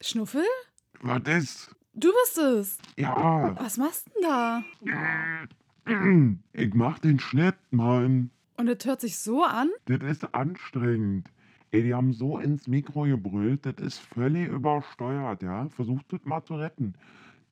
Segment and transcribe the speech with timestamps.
[0.00, 0.44] Schnuffel?
[1.00, 1.74] Was ist?
[1.94, 2.78] Du bist es.
[2.96, 3.54] Ja.
[3.58, 4.64] Was machst du denn da?
[6.52, 8.30] Ich mach den Schnitt, Mann.
[8.56, 9.70] Und das hört sich so an?
[9.86, 11.28] Das ist anstrengend.
[11.72, 15.68] Ey, die haben so ins Mikro gebrüllt, das ist völlig übersteuert, ja.
[15.70, 16.94] Versucht das mal zu retten.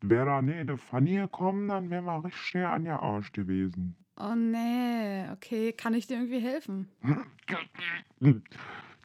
[0.02, 3.96] Wäre da nee, der Fanny gekommen, dann wären wir richtig an der Arsch gewesen.
[4.16, 5.72] Oh nee, okay.
[5.72, 6.88] Kann ich dir irgendwie helfen?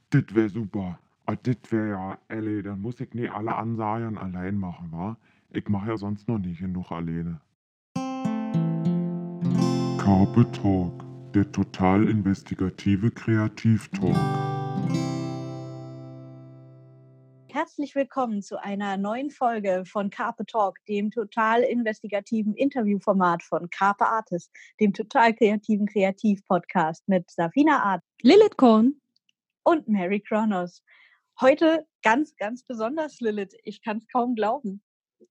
[0.10, 1.00] Das wäre super.
[1.26, 5.18] Ah, Das wäre ja, Ellie, dann muss ich nie alle Ansagen allein machen, wa?
[5.50, 7.40] Ich mache ja sonst noch nicht genug alleine.
[9.98, 14.16] Carpe Talk, der total investigative Kreativtalk.
[17.78, 24.08] Herzlich willkommen zu einer neuen Folge von Carpe Talk, dem total investigativen Interviewformat von Carpe
[24.08, 29.02] Artist, dem total kreativen Kreativ-Podcast mit Safina Art Lilith Korn.
[29.64, 30.84] und Mary Kronos.
[31.42, 33.58] Heute ganz, ganz besonders, Lilith.
[33.64, 34.82] Ich kann es kaum glauben.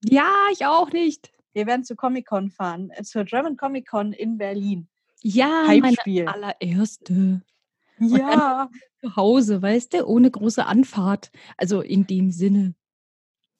[0.03, 1.31] Ja, ich auch nicht.
[1.53, 4.87] Wir werden zu Comic-Con fahren, äh, zur German Comic-Con in Berlin.
[5.23, 6.25] Ja, Heimspiel.
[6.25, 7.41] meine allererste.
[7.99, 8.69] Ja,
[9.01, 11.31] Zu Hause, weißt du, ohne große Anfahrt.
[11.57, 12.75] Also in dem Sinne.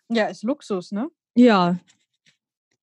[0.10, 1.10] ja, ist Luxus, ne?
[1.36, 1.80] Ja,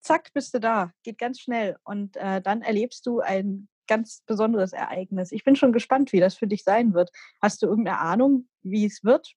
[0.03, 0.93] Zack, bist du da.
[1.05, 1.77] Geht ganz schnell.
[1.85, 5.33] Und äh, dann erlebst du ein ganz besonderes Ereignis.
[5.33, 7.11] Ich bin schon gespannt, wie das für dich sein wird.
[7.41, 9.33] Hast du irgendeine Ahnung, wie es wird?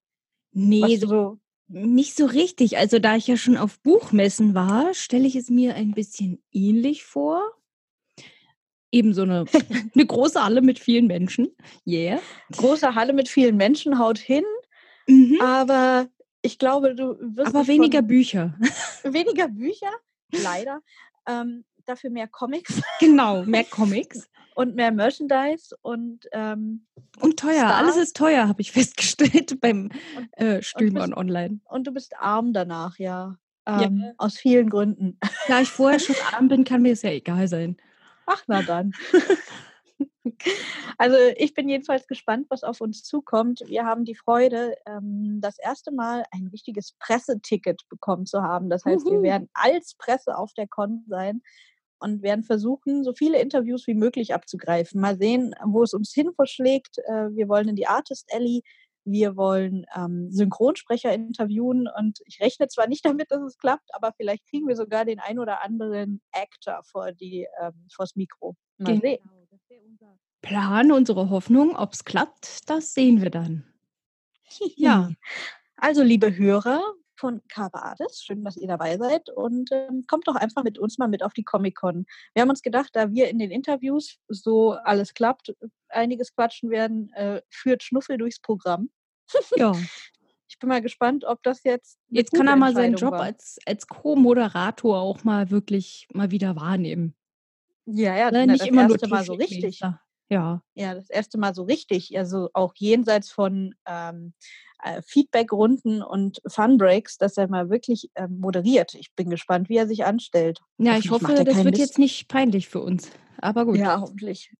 [0.52, 2.78] nee, so, so nicht so richtig.
[2.78, 7.04] Also da ich ja schon auf Buchmessen war, stelle ich es mir ein bisschen ähnlich
[7.04, 7.42] vor.
[8.96, 9.46] Eben so eine,
[9.94, 11.50] eine große Halle mit vielen Menschen.
[11.86, 12.20] Yeah.
[12.54, 14.44] große Halle mit vielen Menschen haut hin,
[15.08, 15.40] Mhm.
[15.42, 16.08] aber
[16.42, 18.56] ich glaube, du wirst Aber weniger von- Bücher.
[19.04, 19.92] weniger Bücher,
[20.32, 20.82] leider.
[21.28, 24.28] Ähm, dafür mehr Comics genau, mehr Comics.
[24.56, 26.86] und mehr Merchandise und ähm,
[27.20, 27.66] Und teuer.
[27.68, 28.08] Alles Stars.
[28.08, 31.60] ist teuer, habe ich festgestellt beim Und- äh, Stöbern bist- online.
[31.66, 33.38] und du bist arm danach, ja.
[33.68, 33.82] Ja.
[33.82, 35.18] Ähm, Aus vielen Gründen.
[35.48, 37.78] Da ich vorher schon arm bin, kann mir es ja egal sein.
[38.26, 38.94] Ach, na dann.
[40.98, 43.62] Also ich bin jedenfalls gespannt, was auf uns zukommt.
[43.68, 48.70] Wir haben die Freude, ähm, das erste Mal ein richtiges Presseticket bekommen zu haben.
[48.70, 51.42] Das heißt, wir werden als Presse auf der Con sein
[52.00, 55.00] und werden versuchen, so viele Interviews wie möglich abzugreifen.
[55.00, 56.98] Mal sehen, wo es uns hin verschlägt.
[57.06, 58.64] Äh, Wir wollen in die Artist Alley.
[59.06, 64.12] Wir wollen ähm, Synchronsprecher interviewen und ich rechne zwar nicht damit, dass es klappt, aber
[64.18, 68.56] vielleicht kriegen wir sogar den ein oder anderen Actor vor die ähm, vors Mikro.
[68.78, 69.00] Mal.
[69.00, 71.76] Genau, das wäre unser Plan, unsere Hoffnung.
[71.76, 73.66] Ob es klappt, das sehen wir dann.
[74.78, 75.12] Ja.
[75.76, 76.82] Also, liebe Hörer
[77.26, 77.42] von
[77.74, 81.24] Artist, schön, dass ihr dabei seid und ähm, kommt doch einfach mit uns mal mit
[81.24, 82.06] auf die Comic-Con.
[82.34, 85.56] Wir haben uns gedacht, da wir in den Interviews so alles klappt,
[85.90, 88.92] einiges quatschen werden, äh, führt Schnuffel durchs Programm.
[89.56, 89.74] ja.
[90.48, 91.98] Ich bin mal gespannt, ob das jetzt.
[92.10, 93.22] Jetzt kann er mal seinen Job war.
[93.22, 97.16] als, als Co-Moderator auch mal wirklich mal wieder wahrnehmen.
[97.88, 99.80] Ja, ja, na, Nicht das immer nur Mal so richtig.
[99.80, 100.05] T-Shirt-Leser.
[100.30, 100.62] Ja.
[100.74, 102.18] Ja, das erste Mal so richtig.
[102.18, 104.34] Also auch jenseits von ähm,
[104.84, 108.96] äh, Feedback-Runden und Funbreaks, dass er mal wirklich ähm, moderiert.
[108.96, 110.60] Ich bin gespannt, wie er sich anstellt.
[110.78, 111.80] Ja, ich Hoffentlich hoffe, das wird Mist.
[111.80, 113.10] jetzt nicht peinlich für uns.
[113.40, 113.78] Aber gut.
[113.78, 114.52] Ja, hoffentlich.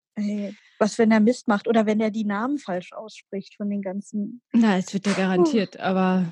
[0.80, 4.42] Was, wenn er Mist macht oder wenn er die Namen falsch ausspricht von den ganzen.
[4.54, 6.26] Na, es wird ja garantiert, aber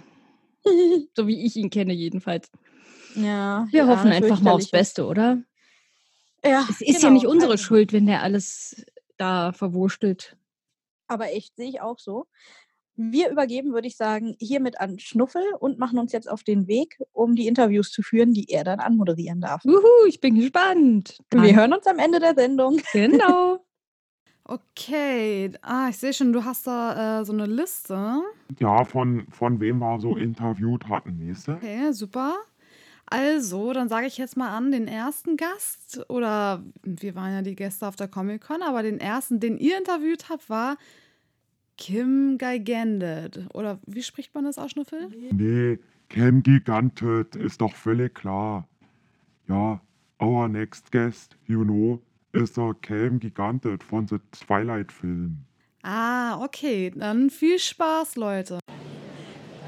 [1.16, 2.50] so wie ich ihn kenne jedenfalls.
[3.16, 4.72] ja, Wir ja, hoffen einfach mal aufs.
[4.72, 5.44] Beste, oder?
[6.46, 8.86] Ja, Es ist ja genau, nicht unsere Schuld, wenn der alles
[9.18, 10.38] da verwurstelt.
[11.08, 12.26] Aber echt, sehe ich auch so.
[12.96, 17.00] Wir übergeben, würde ich sagen, hiermit an Schnuffel und machen uns jetzt auf den Weg,
[17.12, 19.64] um die Interviews zu führen, die er dann anmoderieren darf.
[19.66, 21.18] Juhu, ich bin gespannt.
[21.32, 22.80] Wir Dann- hören uns am Ende der Sendung.
[22.94, 23.66] Genau.
[24.46, 25.52] Okay.
[25.62, 28.22] Ah, ich sehe schon, du hast da äh, so eine Liste.
[28.60, 31.54] Ja, von, von wem wir so interviewt hatten, nächste?
[31.54, 32.36] Okay, super.
[33.06, 37.56] Also, dann sage ich jetzt mal an, den ersten Gast, oder wir waren ja die
[37.56, 40.78] Gäste auf der Comic-Con, aber den ersten, den ihr interviewt habt, war
[41.78, 43.46] Kim Gigandet.
[43.54, 45.10] Oder wie spricht man das aus, Schnuffel?
[45.32, 45.80] Nee,
[46.10, 48.68] Cam Gigantet, ist doch völlig klar.
[49.48, 49.82] Ja,
[50.22, 52.02] our next guest, you know,
[52.32, 55.38] ist der Cam Gigantet von the Twilight-Film.
[55.84, 56.92] Ah, okay.
[56.96, 58.60] Dann viel Spaß, Leute.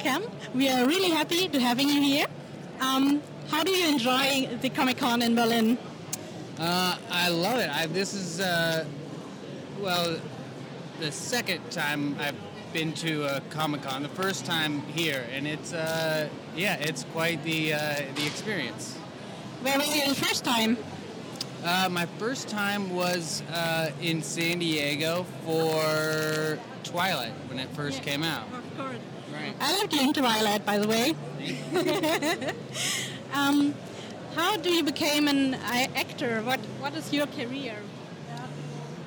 [0.01, 0.21] Cam,
[0.53, 2.27] we are really happy to having you here.
[2.79, 3.19] Um,
[3.49, 5.77] how do you enjoy the Comic Con in Berlin?
[6.59, 7.69] Uh, I love it.
[7.69, 8.85] I, this is, uh,
[9.79, 10.19] well,
[10.99, 12.35] the second time I've
[12.73, 14.03] been to a Comic Con.
[14.03, 17.79] The first time here, and it's, uh, yeah, it's quite the uh,
[18.15, 18.95] the experience.
[19.61, 20.77] Where were you the first time?
[21.63, 28.23] Uh, my first time was uh, in San Diego for Twilight when it first came
[28.23, 28.47] out.
[28.53, 28.97] Of course.
[29.33, 29.53] Right.
[29.59, 31.15] I love doing Twilight, by the way.
[33.35, 33.75] um,
[34.35, 36.41] how do you become an actor?
[36.41, 37.77] What What is your career?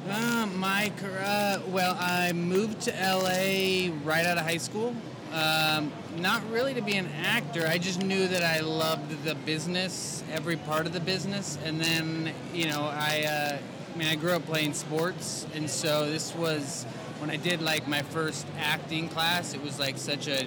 [0.09, 0.91] Uh, my
[1.21, 4.95] uh, well, I moved to LA right out of high school.
[5.33, 7.67] Um, not really to be an actor.
[7.67, 12.33] I just knew that I loved the business, every part of the business, and then
[12.53, 13.25] you know I.
[13.25, 13.59] Uh,
[13.95, 16.85] I mean, I grew up playing sports, and so this was
[17.19, 19.55] when I did like my first acting class.
[19.55, 20.47] It was like such a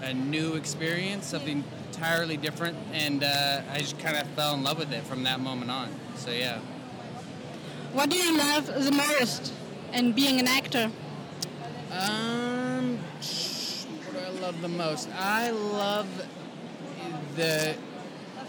[0.00, 1.62] a new experience, something
[1.98, 5.40] entirely different, and uh, I just kind of fell in love with it from that
[5.40, 5.88] moment on.
[6.14, 6.60] So yeah.
[7.92, 9.52] What do you love the most
[9.92, 10.92] in being an actor?
[11.90, 15.08] Um, what do I love the most?
[15.18, 16.06] I love
[17.34, 17.74] the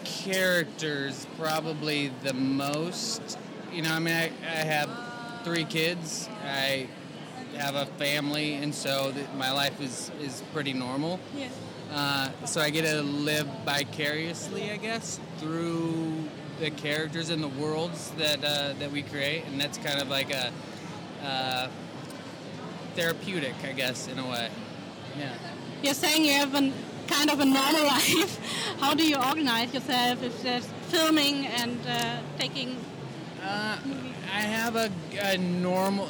[0.04, 3.40] characters probably the most.
[3.74, 4.90] You know, I mean, I, I have
[5.44, 6.30] three kids.
[6.44, 6.88] I
[7.58, 11.20] have a family, and so th- my life is, is pretty normal.
[11.36, 11.52] Yes.
[11.92, 16.14] Uh, so I get to live vicariously, I guess, through
[16.60, 20.32] the characters and the worlds that uh, that we create, and that's kind of like
[20.32, 20.52] a
[21.24, 21.68] uh,
[22.96, 24.50] therapeutic, I guess, in a way.
[25.18, 25.34] Yeah.
[25.82, 26.72] You're saying you have a
[27.08, 28.40] kind of a normal life.
[28.80, 32.78] How do you organize yourself if there's filming and uh, taking?
[33.42, 33.78] Uh,
[34.32, 34.92] I have a,
[35.22, 36.10] a normal.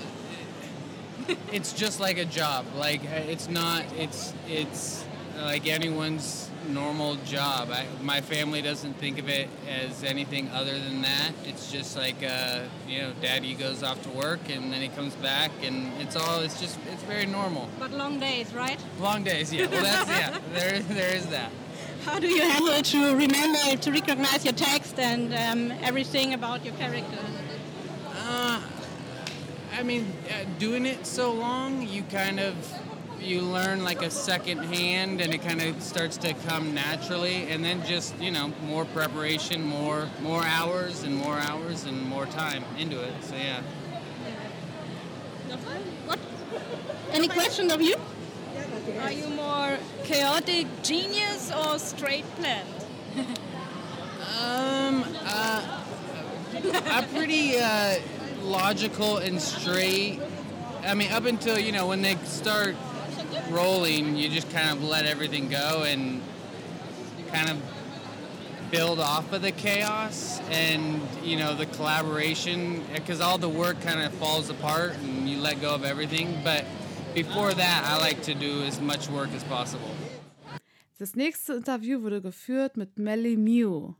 [1.54, 2.66] It's just like a job.
[2.76, 3.86] Like it's not.
[3.96, 5.06] It's it's
[5.42, 7.70] like anyone's normal job.
[7.72, 11.32] I, my family doesn't think of it as anything other than that.
[11.46, 15.16] It's just like uh, you know, daddy goes off to work and then he comes
[15.16, 16.42] back, and it's all.
[16.42, 16.78] It's just.
[16.92, 17.70] It's very normal.
[17.80, 18.80] But long days, right?
[19.00, 19.54] Long days.
[19.54, 19.68] Yeah.
[19.68, 20.40] Well, that's yeah.
[20.54, 21.52] There there is that.
[22.06, 26.64] How do you handle it to remember to recognize your text and um, everything about
[26.64, 27.20] your character?
[28.16, 28.62] Uh,
[29.78, 32.56] I mean, uh, doing it so long, you kind of
[33.22, 37.50] you learn like a second hand, and it kind of starts to come naturally.
[37.50, 42.26] And then just you know, more preparation, more more hours, and more hours, and more
[42.26, 43.14] time into it.
[43.22, 43.62] So yeah.
[46.06, 46.20] What?
[47.12, 47.96] Any question of you?
[49.02, 52.68] Are you more chaotic genius or straight planned?
[54.40, 55.84] Um, uh,
[56.86, 58.00] I'm pretty uh,
[58.42, 60.20] logical and straight.
[60.84, 62.76] I mean, up until you know when they start
[63.50, 66.22] rolling, you just kind of let everything go and
[67.32, 67.58] kind of
[68.72, 74.00] build off of the chaos and you know the collaboration because all the work kind
[74.00, 76.40] of falls apart and you let go of everything.
[76.44, 76.66] But
[77.14, 79.90] before that, I like to do as much work as possible.
[81.00, 83.94] Das nächste Interview wurde geführt mit Melly Mew.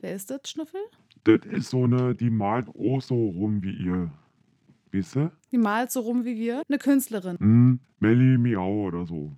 [0.00, 0.80] Wer ist das, Schnuffel?
[1.24, 4.10] Das ist so eine, die malt auch so rum wie ihr.
[4.92, 5.32] Weißt du?
[5.52, 6.62] Die malt so rum wie wir.
[6.66, 7.36] Eine Künstlerin.
[7.38, 9.30] Hm, Melli Miau oder so.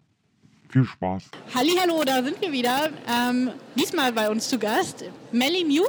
[0.68, 1.24] Viel Spaß.
[1.54, 2.90] Hallo, da sind wir wieder.
[3.08, 5.88] Ähm, diesmal bei uns zu Gast Melly Mew.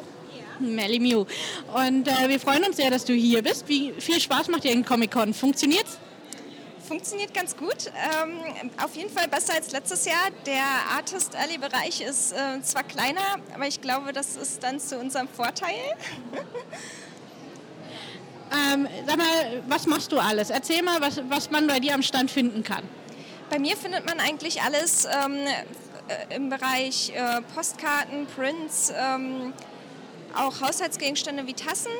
[0.59, 1.25] Melly Mew.
[1.73, 3.69] Und äh, wir freuen uns sehr, dass du hier bist.
[3.69, 5.33] Wie viel Spaß macht dir in Comic-Con?
[5.35, 5.99] Funktioniert's?
[6.87, 7.91] Funktioniert ganz gut.
[7.95, 10.31] Ähm, auf jeden Fall besser als letztes Jahr.
[10.47, 10.63] Der
[10.97, 13.21] Artist Alley Bereich ist äh, zwar kleiner,
[13.53, 15.75] aber ich glaube, das ist dann zu unserem Vorteil.
[18.55, 20.49] Ähm, sag mal, was machst du alles?
[20.49, 22.83] Erzähl mal, was, was man bei dir am Stand finden kann.
[23.49, 25.37] Bei mir findet man eigentlich alles ähm,
[26.07, 29.53] äh, im Bereich äh, Postkarten, Prints, ähm,
[30.35, 31.91] auch Haushaltsgegenstände wie Tassen.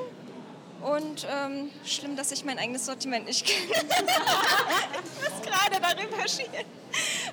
[0.82, 3.66] Und ähm, schlimm, dass ich mein eigenes Sortiment nicht kenne.
[3.72, 6.66] ich muss gerade darüber schielen.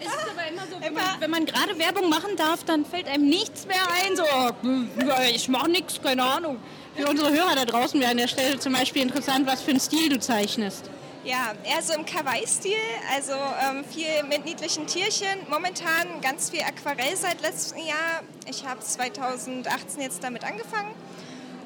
[0.01, 3.07] Es ist aber immer so, wenn man, wenn man gerade Werbung machen darf, dann fällt
[3.09, 4.17] einem nichts mehr ein.
[4.17, 6.59] So, äh, ich mache nichts, keine Ahnung.
[6.97, 9.81] Für unsere Hörer da draußen wäre an der Stelle zum Beispiel interessant, was für einen
[9.81, 10.91] Stil du zeichnest.
[11.25, 12.75] Ja, eher so im Kawaii-Stil,
[13.15, 15.47] also ähm, viel mit niedlichen Tierchen.
[15.49, 18.23] Momentan ganz viel Aquarell seit letztem Jahr.
[18.49, 20.91] Ich habe 2018 jetzt damit angefangen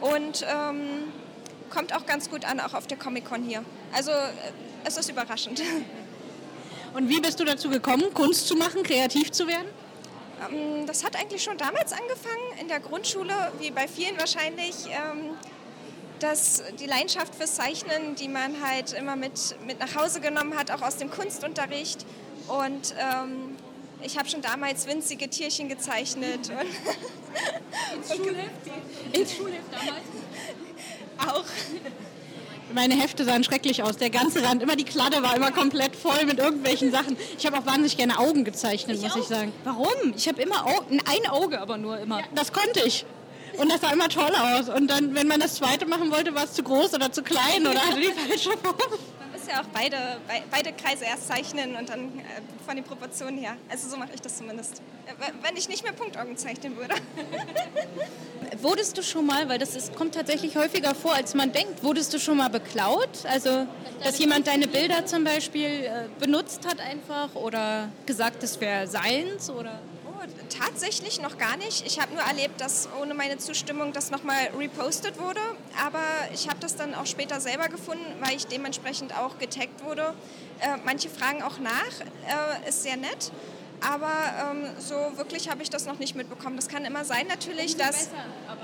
[0.00, 1.10] und ähm,
[1.70, 3.64] kommt auch ganz gut an, auch auf der Comic-Con hier.
[3.92, 4.28] Also äh,
[4.84, 5.62] es ist überraschend.
[6.94, 9.68] Und wie bist du dazu gekommen, Kunst zu machen, kreativ zu werden?
[10.44, 14.86] Ähm, das hat eigentlich schon damals angefangen, in der Grundschule, wie bei vielen wahrscheinlich.
[14.86, 15.36] Ähm,
[16.18, 20.70] dass die Leidenschaft fürs Zeichnen, die man halt immer mit, mit nach Hause genommen hat,
[20.70, 22.06] auch aus dem Kunstunterricht.
[22.48, 23.56] Und ähm,
[24.02, 26.50] ich habe schon damals winzige Tierchen gezeichnet.
[26.50, 28.50] Und Ins Schulheft?
[29.12, 30.02] Ins Schulheft damals?
[31.18, 31.44] auch.
[32.76, 33.96] Meine Hefte sahen schrecklich aus.
[33.96, 37.16] Der ganze Rand, immer die Kladde war immer komplett voll mit irgendwelchen Sachen.
[37.38, 39.50] Ich habe auch wahnsinnig gerne Augen gezeichnet, muss ich sagen.
[39.64, 40.12] Warum?
[40.14, 42.20] Ich habe immer Au ein Auge, aber nur immer.
[42.34, 43.06] Das konnte ich.
[43.56, 44.68] Und das sah immer toll aus.
[44.68, 47.66] Und dann, wenn man das zweite machen wollte, war es zu groß oder zu klein
[47.66, 48.76] oder hatte die falsche Form.
[49.46, 49.96] Muss ja auch beide,
[50.50, 52.22] beide Kreise erst zeichnen und dann äh,
[52.66, 53.56] von den Proportionen her.
[53.68, 54.82] Also so mache ich das zumindest.
[55.06, 55.12] Äh,
[55.42, 56.94] wenn ich nicht mehr Punktaugen zeichnen würde.
[58.62, 62.12] Wurdest du schon mal, weil das ist, kommt tatsächlich häufiger vor, als man denkt, wurdest
[62.12, 63.24] du schon mal beklaut?
[63.24, 63.68] Also,
[64.02, 69.48] dass jemand deine Bilder zum Beispiel äh, benutzt hat einfach oder gesagt, das wäre seins
[69.48, 69.78] oder?
[70.48, 71.86] Tatsächlich noch gar nicht.
[71.86, 75.40] Ich habe nur erlebt, dass ohne meine Zustimmung das nochmal repostet wurde.
[75.84, 76.02] Aber
[76.32, 80.14] ich habe das dann auch später selber gefunden, weil ich dementsprechend auch getaggt wurde.
[80.60, 81.72] Äh, manche fragen auch nach,
[82.62, 83.32] äh, ist sehr nett.
[83.80, 84.10] Aber
[84.50, 86.56] ähm, so wirklich habe ich das noch nicht mitbekommen.
[86.56, 88.08] Das kann immer sein natürlich, dass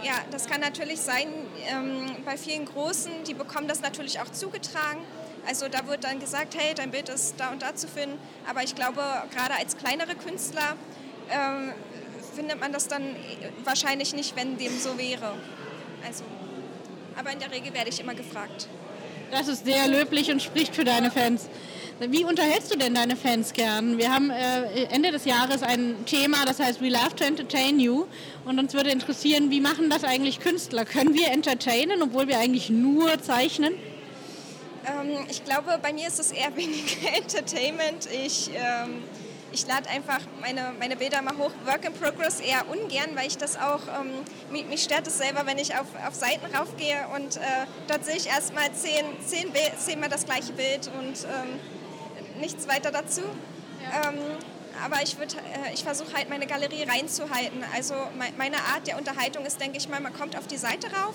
[0.02, 1.28] ja, das kann natürlich sein
[1.68, 5.00] ähm, bei vielen Großen, die bekommen das natürlich auch zugetragen.
[5.46, 8.18] Also da wird dann gesagt, hey, dein Bild ist da und da zu finden.
[8.48, 9.02] Aber ich glaube,
[9.34, 10.76] gerade als kleinere Künstler
[11.32, 11.72] ähm,
[12.34, 13.02] findet man das dann
[13.64, 15.34] wahrscheinlich nicht, wenn dem so wäre.
[16.06, 16.24] Also,
[17.16, 18.68] aber in der Regel werde ich immer gefragt.
[19.30, 21.48] Das ist sehr löblich und spricht für deine Fans.
[22.00, 23.96] Wie unterhältst du denn deine Fans gern?
[23.96, 28.06] Wir haben äh, Ende des Jahres ein Thema, das heißt We Love to Entertain You.
[28.44, 30.84] Und uns würde interessieren, wie machen das eigentlich Künstler?
[30.84, 33.74] Können wir entertainen, obwohl wir eigentlich nur zeichnen?
[34.84, 38.08] Ähm, ich glaube, bei mir ist es eher weniger Entertainment.
[38.26, 39.04] Ich, ähm,
[39.52, 41.50] ich lade einfach meine, meine Bilder mal hoch.
[41.64, 44.10] Work in Progress eher ungern, weil ich das auch, ähm,
[44.50, 47.40] mich, mich, stört es selber, wenn ich auf, auf Seiten raufgehe und äh,
[47.88, 53.22] dort sehe ich erstmal zehn, zehn, zehnmal das gleiche Bild und ähm, nichts weiter dazu.
[53.82, 54.08] Ja.
[54.08, 54.18] Ähm,
[54.84, 57.64] aber ich, äh, ich versuche halt meine Galerie reinzuhalten.
[57.74, 57.94] Also
[58.36, 61.14] meine Art der Unterhaltung ist, denke ich mal, man kommt auf die Seite rauf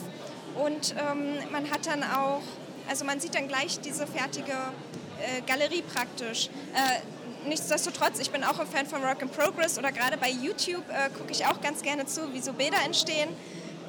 [0.56, 2.42] und ähm, man hat dann auch,
[2.88, 6.50] also man sieht dann gleich diese fertige äh, Galerie praktisch.
[6.74, 7.17] Äh,
[7.48, 11.10] nichtsdestotrotz, ich bin auch ein Fan von Work in Progress oder gerade bei YouTube äh,
[11.10, 13.30] gucke ich auch ganz gerne zu, wie so Bilder entstehen.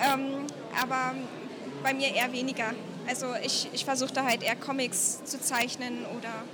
[0.01, 0.47] Ähm,
[0.81, 1.15] aber
[1.83, 2.73] bei mir eher weniger.
[3.09, 6.45] Also ich, ich versuche da halt eher Comics zu zeichnen oder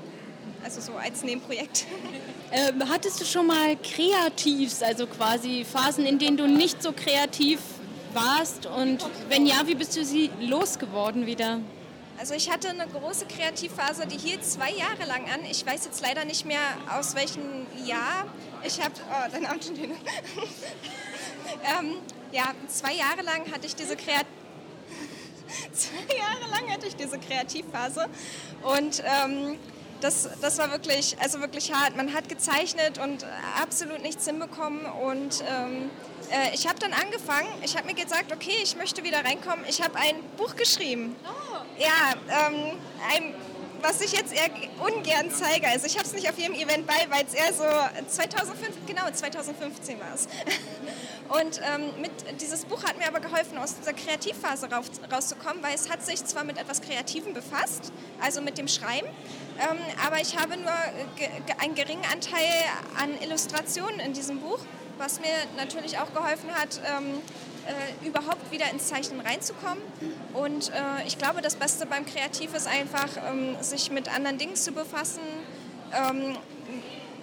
[0.64, 1.86] also so als Nebenprojekt.
[2.52, 7.58] Ähm, hattest du schon mal Kreativs, also quasi Phasen, in denen du nicht so kreativ
[8.12, 8.66] warst?
[8.66, 11.58] Und wenn ja, wie bist du sie losgeworden wieder?
[12.18, 15.44] Also ich hatte eine große Kreativphase, die hielt zwei Jahre lang an.
[15.50, 16.60] Ich weiß jetzt leider nicht mehr
[16.96, 18.26] aus welchem Jahr.
[18.64, 19.90] Ich habe, oh, dein Amt schon ähm,
[22.32, 24.26] Ja, zwei Jahre lang hatte ich diese Kreativphase.
[25.72, 28.08] zwei Jahre lang hatte ich diese Kreativphase
[28.62, 29.58] und ähm,
[30.00, 31.96] das, das war wirklich, also wirklich hart.
[31.96, 33.24] Man hat gezeichnet und
[33.60, 35.90] absolut nichts hinbekommen und ähm,
[36.30, 39.64] äh, ich habe dann angefangen, ich habe mir gesagt, okay, ich möchte wieder reinkommen.
[39.68, 41.16] Ich habe ein Buch geschrieben.
[41.24, 41.53] Oh.
[41.78, 42.78] Ja, ähm,
[43.10, 43.34] ein,
[43.82, 44.48] was ich jetzt eher
[44.80, 45.66] ungern zeige.
[45.68, 47.64] Also ich habe es nicht auf jedem Event bei, weil es eher so
[48.08, 50.28] 2005, genau 2015 war es.
[51.28, 55.74] Und ähm, mit, dieses Buch hat mir aber geholfen, aus dieser Kreativphase raus, rauszukommen, weil
[55.74, 59.08] es hat sich zwar mit etwas Kreativem befasst, also mit dem Schreiben,
[59.58, 60.72] ähm, aber ich habe nur
[61.58, 62.52] einen geringen Anteil
[63.00, 64.58] an Illustrationen in diesem Buch,
[64.98, 67.22] was mir natürlich auch geholfen hat, ähm,
[67.66, 69.82] äh, überhaupt wieder ins Zeichnen reinzukommen.
[70.32, 74.56] Und äh, ich glaube, das Beste beim Kreativ ist einfach, ähm, sich mit anderen Dingen
[74.56, 75.22] zu befassen.
[75.92, 76.36] Ähm,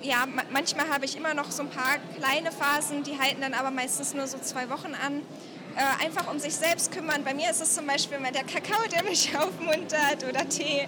[0.02, 3.72] ja, manchmal habe ich immer noch so ein paar kleine Phasen, die halten dann aber
[3.72, 5.22] meistens nur so zwei Wochen an.
[5.76, 7.24] Äh, einfach um sich selbst kümmern.
[7.24, 10.88] Bei mir ist es zum Beispiel mal der Kakao, der mich aufmuntert oder Tee,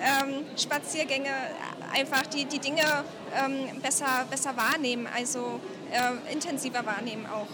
[0.00, 1.30] ähm, Spaziergänge,
[1.92, 2.82] einfach die, die Dinge
[3.36, 5.60] ähm, besser, besser wahrnehmen, also
[5.92, 7.46] äh, intensiver wahrnehmen auch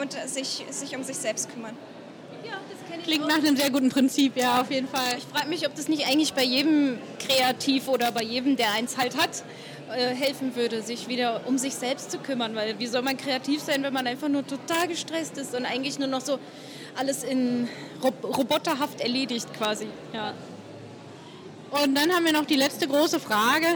[0.00, 1.76] und sich, sich um sich selbst kümmern.
[3.04, 5.16] Klingt nach einem sehr guten Prinzip, ja, auf jeden Fall.
[5.16, 8.96] Ich frage mich, ob das nicht eigentlich bei jedem kreativ oder bei jedem, der eins
[8.96, 9.42] halt hat,
[9.90, 12.54] äh, helfen würde, sich wieder um sich selbst zu kümmern.
[12.54, 15.98] Weil wie soll man kreativ sein, wenn man einfach nur total gestresst ist und eigentlich
[15.98, 16.38] nur noch so
[16.94, 17.68] alles in
[18.02, 19.86] roboterhaft erledigt quasi.
[20.12, 20.34] Ja.
[21.70, 23.66] Und dann haben wir noch die letzte große Frage.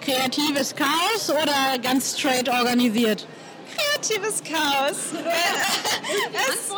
[0.00, 3.26] Kreatives Chaos oder ganz straight organisiert?
[3.74, 4.96] Kreatives Chaos.
[6.32, 6.70] es,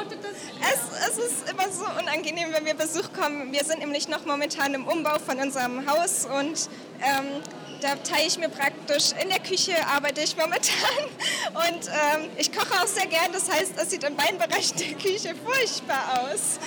[0.61, 3.53] es, es, ist immer so unangenehm, wenn wir Besuch kommen.
[3.53, 6.69] Wir sind nämlich noch momentan im Umbau von unserem Haus und
[7.01, 7.43] ähm,
[7.81, 11.05] da teile ich mir praktisch in der Küche, arbeite ich momentan.
[11.49, 14.95] Und ähm, ich koche auch sehr gern, das heißt, das sieht in beiden Bereichen der
[14.95, 16.59] Küche furchtbar aus.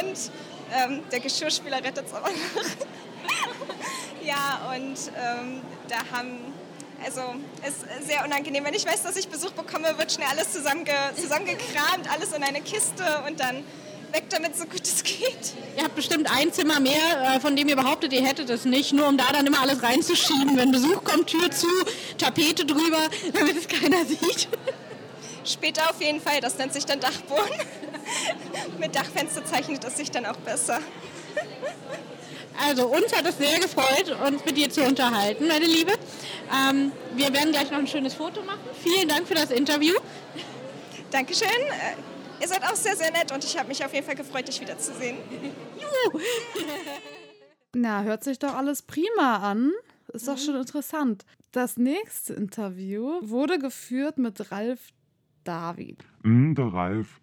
[0.00, 0.30] Und
[0.74, 2.36] ähm, der Geschirrspüler rettet es aber noch.
[4.24, 6.52] ja, und ähm, da haben,
[7.04, 7.20] also
[7.66, 8.64] ist sehr unangenehm.
[8.64, 12.60] Wenn ich weiß, dass ich Besuch bekomme, wird schnell alles zusammenge zusammengekramt, alles in eine
[12.60, 13.64] Kiste und dann
[14.12, 15.52] weg damit, so gut es geht.
[15.76, 18.92] Ihr habt bestimmt ein Zimmer mehr, äh, von dem ihr behauptet, ihr hättet es nicht,
[18.92, 20.56] nur um da dann immer alles reinzuschieben.
[20.56, 21.68] Wenn Besuch kommt, Tür zu,
[22.16, 23.02] Tapete drüber,
[23.32, 24.48] damit es keiner sieht.
[25.44, 27.58] Später auf jeden Fall, das nennt sich dann Dachboden.
[28.78, 30.80] mit Dachfenster zeichnet es sich dann auch besser.
[32.66, 35.92] Also uns hat es sehr gefreut, uns mit dir zu unterhalten, meine Liebe.
[36.52, 38.60] Ähm, wir werden gleich noch ein schönes Foto machen.
[38.82, 39.94] Vielen Dank für das Interview.
[41.10, 41.48] Dankeschön.
[41.48, 44.48] Äh, ihr seid auch sehr, sehr nett und ich habe mich auf jeden Fall gefreut,
[44.48, 45.16] dich wiederzusehen.
[45.76, 46.20] Juhu.
[47.74, 49.72] Na, hört sich doch alles prima an.
[50.12, 50.30] Ist Mhm.
[50.30, 51.24] doch schon interessant.
[51.52, 54.80] Das nächste Interview wurde geführt mit Ralf
[55.44, 55.98] David.
[56.24, 57.20] Hm, der Ralf.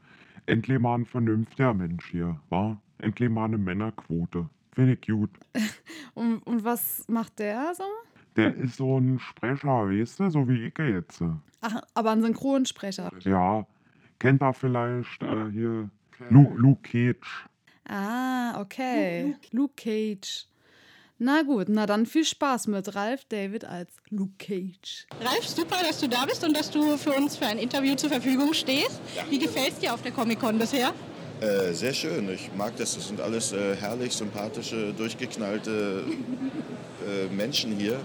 [0.48, 2.80] Endlich mal ein vernünftiger Mensch hier, wa?
[3.00, 4.48] Endlich mal eine Männerquote.
[4.76, 5.32] Finde ich gut.
[6.14, 7.84] Und, und was macht der so?
[8.36, 11.22] Der ist so ein Sprecher, weißt du, so wie ich jetzt.
[11.62, 13.12] Ach, aber ein Synchronsprecher.
[13.20, 13.66] Ja,
[14.20, 15.90] kennt er vielleicht äh, hier
[16.30, 17.48] Lu Luke Cage.
[17.88, 19.36] Ah, okay.
[19.52, 20.48] Luke Cage.
[21.18, 25.08] Na gut, na dann viel Spaß mit Ralf David als Luke Cage.
[25.22, 28.10] Ralf, super, dass du da bist und dass du für uns für ein Interview zur
[28.10, 29.02] Verfügung stehst.
[29.30, 30.94] Wie gefällt es dir auf der Comic-Con bisher?
[31.42, 32.30] Äh, sehr schön.
[32.30, 32.96] Ich mag das.
[32.96, 36.04] Das sind alles äh, herrlich sympathische, durchgeknallte
[37.06, 38.00] äh, Menschen hier,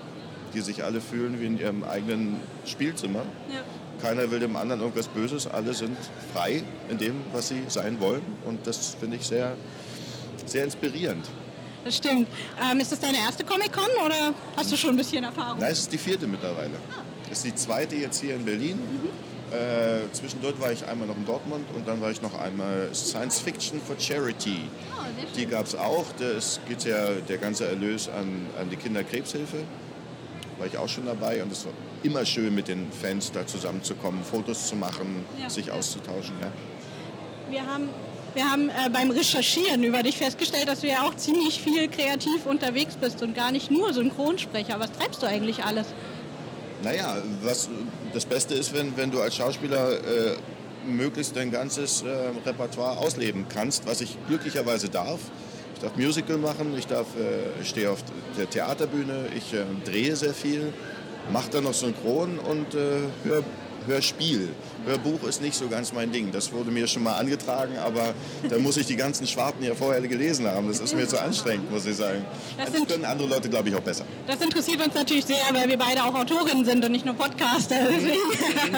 [0.52, 3.22] die sich alle fühlen wie in ihrem eigenen Spielzimmer.
[3.52, 3.62] Ja.
[4.02, 5.46] Keiner will dem anderen irgendwas Böses.
[5.46, 5.96] Alle sind
[6.34, 8.22] frei in dem, was sie sein wollen.
[8.46, 9.56] Und das finde ich sehr,
[10.46, 11.26] sehr inspirierend.
[11.84, 12.28] Das stimmt.
[12.62, 15.60] Ähm, ist das deine erste Comic-Con oder hast du schon ein bisschen Erfahrung?
[15.60, 16.72] Nein, es ist die vierte mittlerweile.
[17.30, 18.78] Es ist die zweite jetzt hier in Berlin.
[19.50, 23.40] Äh, zwischendurch war ich einmal noch in Dortmund und dann war ich noch einmal Science
[23.40, 24.58] Fiction for Charity.
[25.36, 26.04] Die gab es auch.
[26.20, 29.58] Es geht ja der ganze Erlös an, an die Kinderkrebshilfe.
[30.58, 34.22] War ich auch schon dabei und es war immer schön mit den Fans da zusammenzukommen,
[34.22, 35.50] Fotos zu machen, Ja.
[35.50, 36.34] sich auszutauschen.
[36.40, 36.52] Ja.
[37.50, 37.88] Wir haben,
[38.34, 42.46] wir haben äh, beim Recherchieren über dich festgestellt, dass du ja auch ziemlich viel kreativ
[42.46, 44.78] unterwegs bist und gar nicht nur Synchronsprecher.
[44.78, 45.86] Was treibst du eigentlich alles?
[46.82, 47.68] Naja, was
[48.12, 50.36] das Beste ist, wenn, wenn du als Schauspieler äh,
[50.86, 52.08] möglichst dein ganzes äh,
[52.46, 55.20] Repertoire ausleben kannst, was ich glücklicherweise darf.
[55.74, 58.02] Ich darf Musical machen, ich darf, äh, stehe auf
[58.36, 60.72] der Theaterbühne, ich äh, drehe sehr viel,
[61.32, 62.78] mache dann noch Synchron und äh,
[63.24, 63.42] hör,
[63.90, 64.48] Hörspiel.
[64.86, 66.30] Hörbuch ist nicht so ganz mein Ding.
[66.32, 68.14] Das wurde mir schon mal angetragen, aber
[68.48, 70.68] da muss ich die ganzen Schwarten ja vorher gelesen haben.
[70.68, 72.24] Das ist mir zu anstrengend, muss ich sagen.
[72.56, 74.04] Das Das sind- können andere Leute, glaube ich, auch besser.
[74.26, 77.76] Das interessiert uns natürlich sehr, weil wir beide auch Autorinnen sind und nicht nur Podcaster.
[77.90, 78.76] Deswegen.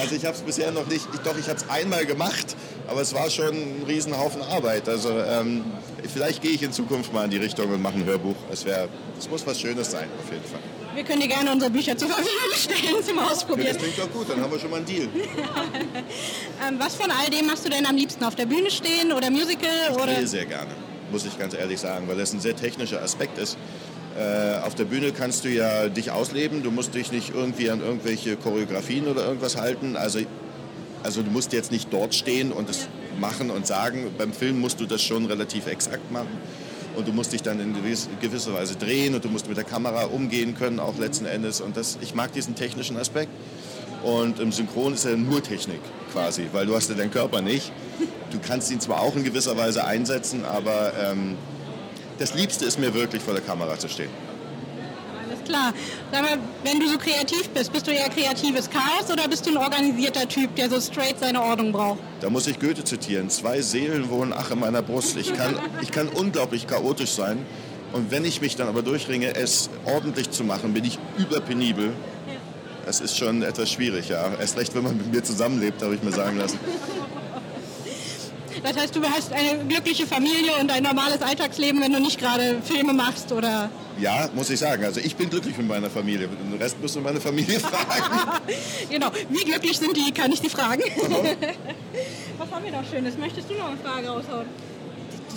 [0.00, 2.56] Also ich habe es bisher noch nicht, ich, doch ich habe es einmal gemacht,
[2.88, 4.88] aber es war schon ein Riesenhaufen Arbeit.
[4.88, 5.64] Also ähm,
[6.12, 8.34] vielleicht gehe ich in Zukunft mal in die Richtung und mache ein Hörbuch.
[8.50, 10.60] Es wäre, es muss was Schönes sein, auf jeden Fall.
[10.94, 13.68] Wir können dir gerne unsere Bücher zur Verfügung stellen zum Ja, Ausprobieren.
[13.72, 15.08] das klingt doch gut, dann haben wir schon mal einen Deal.
[16.66, 18.24] Ähm, was von all dem machst du denn am liebsten?
[18.24, 19.68] Auf der Bühne stehen oder Musical?
[19.90, 20.06] Ich oder?
[20.14, 20.70] drehe sehr gerne,
[21.10, 23.58] muss ich ganz ehrlich sagen, weil das ein sehr technischer Aspekt ist.
[24.16, 27.80] Äh, auf der Bühne kannst du ja dich ausleben, du musst dich nicht irgendwie an
[27.80, 29.96] irgendwelche Choreografien oder irgendwas halten.
[29.96, 30.20] Also,
[31.02, 34.14] also du musst jetzt nicht dort stehen und es machen und sagen.
[34.16, 36.38] Beim Film musst du das schon relativ exakt machen.
[36.96, 39.64] Und du musst dich dann in gewiss- gewisser Weise drehen und du musst mit der
[39.64, 41.60] Kamera umgehen können, auch letzten Endes.
[41.60, 43.30] Und das, ich mag diesen technischen Aspekt.
[44.04, 45.80] Und im Synchron ist ja nur Technik
[46.12, 47.72] quasi, weil du hast ja deinen Körper nicht.
[48.30, 51.36] Du kannst ihn zwar auch in gewisser Weise einsetzen, aber ähm,
[52.18, 54.10] das Liebste ist mir wirklich vor der Kamera zu stehen.
[55.44, 55.72] Klar.
[56.10, 59.50] Sag mal, wenn du so kreativ bist, bist du eher kreatives Chaos oder bist du
[59.50, 61.98] ein organisierter Typ, der so straight seine Ordnung braucht?
[62.20, 63.28] Da muss ich Goethe zitieren.
[63.30, 65.16] Zwei Seelen wohnen ach in meiner Brust.
[65.16, 67.44] Ich kann, ich kann unglaublich chaotisch sein.
[67.92, 71.92] Und wenn ich mich dann aber durchringe, es ordentlich zu machen, bin ich überpenibel.
[72.84, 74.34] Das ist schon etwas schwierig, ja.
[74.38, 76.58] Erst recht, wenn man mit mir zusammenlebt, habe ich mir sagen lassen.
[78.62, 82.60] Das heißt, du hast eine glückliche Familie und ein normales Alltagsleben, wenn du nicht gerade
[82.62, 83.70] Filme machst oder...
[83.98, 84.84] Ja, muss ich sagen.
[84.84, 86.28] Also ich bin glücklich mit meiner Familie.
[86.28, 88.40] Den Rest müssen wir meine Familie fragen.
[88.90, 89.10] Genau.
[89.28, 90.82] Wie glücklich sind die, kann ich die fragen.
[92.38, 93.16] Was haben wir noch Schönes?
[93.16, 94.46] Möchtest du noch eine Frage raushauen?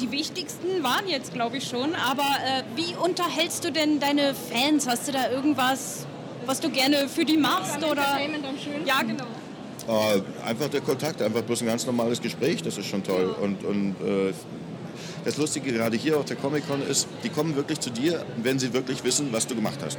[0.02, 1.96] Die wichtigsten waren jetzt, glaube ich, schon.
[1.96, 4.88] Aber äh, wie unterhältst du denn deine Fans?
[4.88, 6.06] Hast du da irgendwas,
[6.46, 7.78] was du gerne für die machst?
[7.78, 7.90] Oder?
[8.04, 8.86] Entertainment am schönsten.
[8.86, 9.26] Ja, genau.
[9.88, 13.34] Äh, einfach der Kontakt, einfach bloß ein ganz normales Gespräch, das ist schon toll.
[13.42, 14.34] Und, und äh,
[15.24, 18.74] das Lustige gerade hier auf der Comic-Con ist, die kommen wirklich zu dir, wenn sie
[18.74, 19.98] wirklich wissen, was du gemacht hast.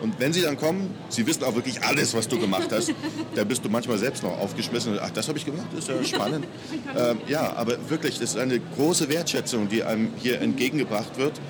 [0.00, 2.92] Und wenn sie dann kommen, sie wissen auch wirklich alles, was du gemacht hast.
[3.34, 5.88] da bist du manchmal selbst noch aufgeschmissen und ach, das habe ich gemacht, das ist
[5.88, 6.46] ja spannend.
[6.96, 11.40] ähm, ja, aber wirklich, das ist eine große Wertschätzung, die einem hier entgegengebracht wird.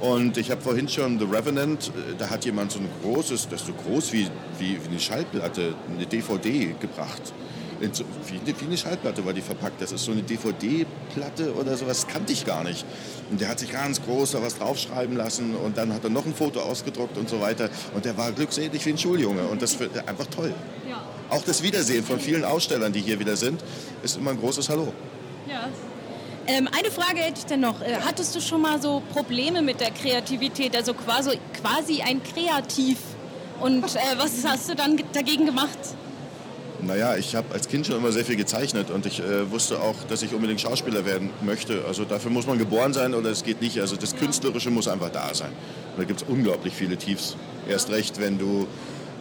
[0.00, 3.62] Und ich habe vorhin schon The Revenant, äh, da hat jemand so ein großes, das
[3.62, 4.28] ist so groß wie,
[4.58, 7.22] wie, wie eine Schallplatte, eine DVD gebracht.
[7.92, 9.80] so, wie, eine, wie eine Schallplatte war die verpackt.
[9.80, 12.84] Das ist so eine DVD-Platte oder sowas, kannte ich gar nicht.
[13.30, 16.26] Und der hat sich ganz groß da was draufschreiben lassen und dann hat er noch
[16.26, 17.70] ein Foto ausgedruckt und so weiter.
[17.94, 20.52] Und der war glückselig wie ein Schuljunge und das wird einfach toll.
[20.88, 21.02] Ja.
[21.30, 23.64] Auch das Wiedersehen von vielen Ausstellern, die hier wieder sind,
[24.02, 24.92] ist immer ein großes Hallo.
[25.48, 25.68] Ja.
[26.48, 27.80] Ähm, eine Frage hätte ich denn noch.
[27.80, 32.98] Äh, hattest du schon mal so Probleme mit der Kreativität, also quasi, quasi ein Kreativ?
[33.60, 35.78] Und äh, was hast du dann dagegen gemacht?
[36.82, 39.96] Naja, ich habe als Kind schon immer sehr viel gezeichnet und ich äh, wusste auch,
[40.08, 41.84] dass ich unbedingt Schauspieler werden möchte.
[41.86, 43.80] Also dafür muss man geboren sein oder es geht nicht.
[43.80, 45.50] Also das Künstlerische muss einfach da sein.
[45.92, 47.36] Und da gibt es unglaublich viele Tiefs.
[47.68, 48.68] Erst recht, wenn du,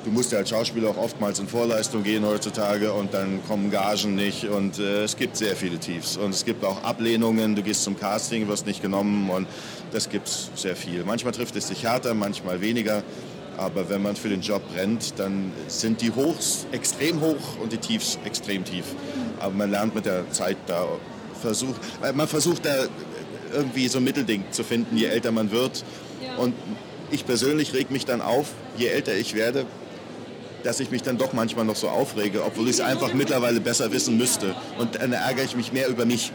[0.06, 4.16] du musst ja als Schauspieler auch oftmals in Vorleistung gehen heutzutage und dann kommen Gagen
[4.16, 6.16] nicht und äh, es gibt sehr viele Tiefs.
[6.16, 9.48] Und es gibt auch Ablehnungen, du gehst zum Casting, wirst nicht genommen und
[9.92, 11.04] das gibt es sehr viel.
[11.04, 13.04] Manchmal trifft es dich härter, manchmal weniger.
[13.58, 17.78] Aber wenn man für den Job brennt, dann sind die Hochs extrem hoch und die
[17.78, 18.86] Tiefs extrem tief.
[19.40, 20.86] Aber man lernt mit der Zeit da
[21.42, 22.76] versucht, äh, man versucht da
[23.54, 25.84] irgendwie so ein Mittelding zu finden, je älter man wird.
[26.38, 26.54] Und
[27.12, 29.66] ich persönlich reg mich dann auf, je älter ich werde,
[30.66, 33.92] dass ich mich dann doch manchmal noch so aufrege, obwohl ich es einfach mittlerweile besser
[33.92, 34.56] wissen müsste.
[34.80, 36.32] Und dann ärgere ich mich mehr über mich.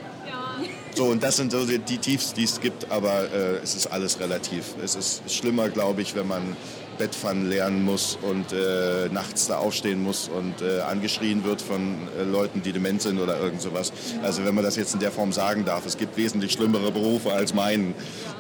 [0.94, 3.88] So, und das sind so die die Tiefs, die es gibt, aber äh, es ist
[3.88, 4.74] alles relativ.
[4.82, 6.56] Es ist schlimmer, glaube ich, wenn man
[7.00, 11.80] Bettpfannen lernen muss und äh, nachts da aufstehen muss und äh, angeschrien wird von
[12.18, 13.90] äh, Leuten, die dement sind oder irgend sowas.
[14.22, 17.32] Also wenn man das jetzt in der Form sagen darf, es gibt wesentlich schlimmere Berufe
[17.32, 17.94] als meinen.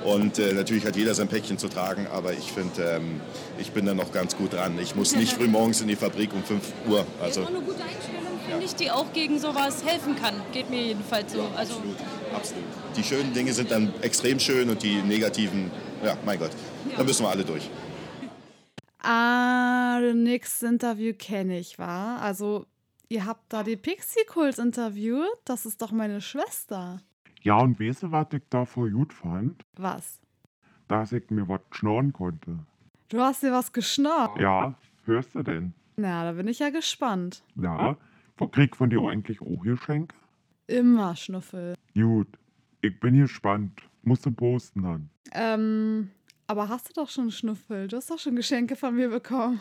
[0.04, 3.22] Und äh, natürlich hat jeder sein Päckchen zu tragen, aber ich finde, ähm,
[3.58, 4.78] ich bin da noch ganz gut dran.
[4.78, 7.06] Ich muss nicht früh morgens in die Fabrik um 5 Uhr.
[7.22, 10.34] Also, Das ist auch eine gute Einstellung, finde ich, die auch gegen sowas helfen kann.
[10.52, 11.46] Geht mir jedenfalls so.
[11.56, 11.76] Also,
[12.34, 12.64] absolut.
[12.94, 15.70] Die schönen Dinge sind dann extrem schön und die negativen,
[16.04, 16.50] ja, mein Gott,
[16.94, 17.70] da müssen wir alle durch.
[19.02, 22.20] Ah, nächste Interview kenne ich, war.
[22.20, 22.66] Also,
[23.08, 25.26] ihr habt da die Pixie Kult interviewt.
[25.44, 27.00] Das ist doch meine Schwester.
[27.42, 29.62] Ja, und weißt du, was ich da voll gut fand?
[29.76, 30.20] Was?
[30.88, 32.58] Dass ich mir was schnorren konnte.
[33.08, 34.38] Du hast dir was geschnarrt?
[34.38, 35.72] Ja, hörst du denn?
[35.96, 37.42] Na, da bin ich ja gespannt.
[37.56, 37.96] Ja,
[38.52, 40.14] krieg von dir eigentlich auch Geschenke?
[40.66, 41.74] Immer Schnuffel.
[41.94, 42.28] Gut,
[42.80, 43.82] ich bin gespannt.
[44.02, 45.10] Musst du posten dann.
[45.32, 46.10] Ähm,
[46.50, 47.86] aber hast du doch schon Schnuffel?
[47.86, 49.60] Du hast doch schon Geschenke von mir bekommen.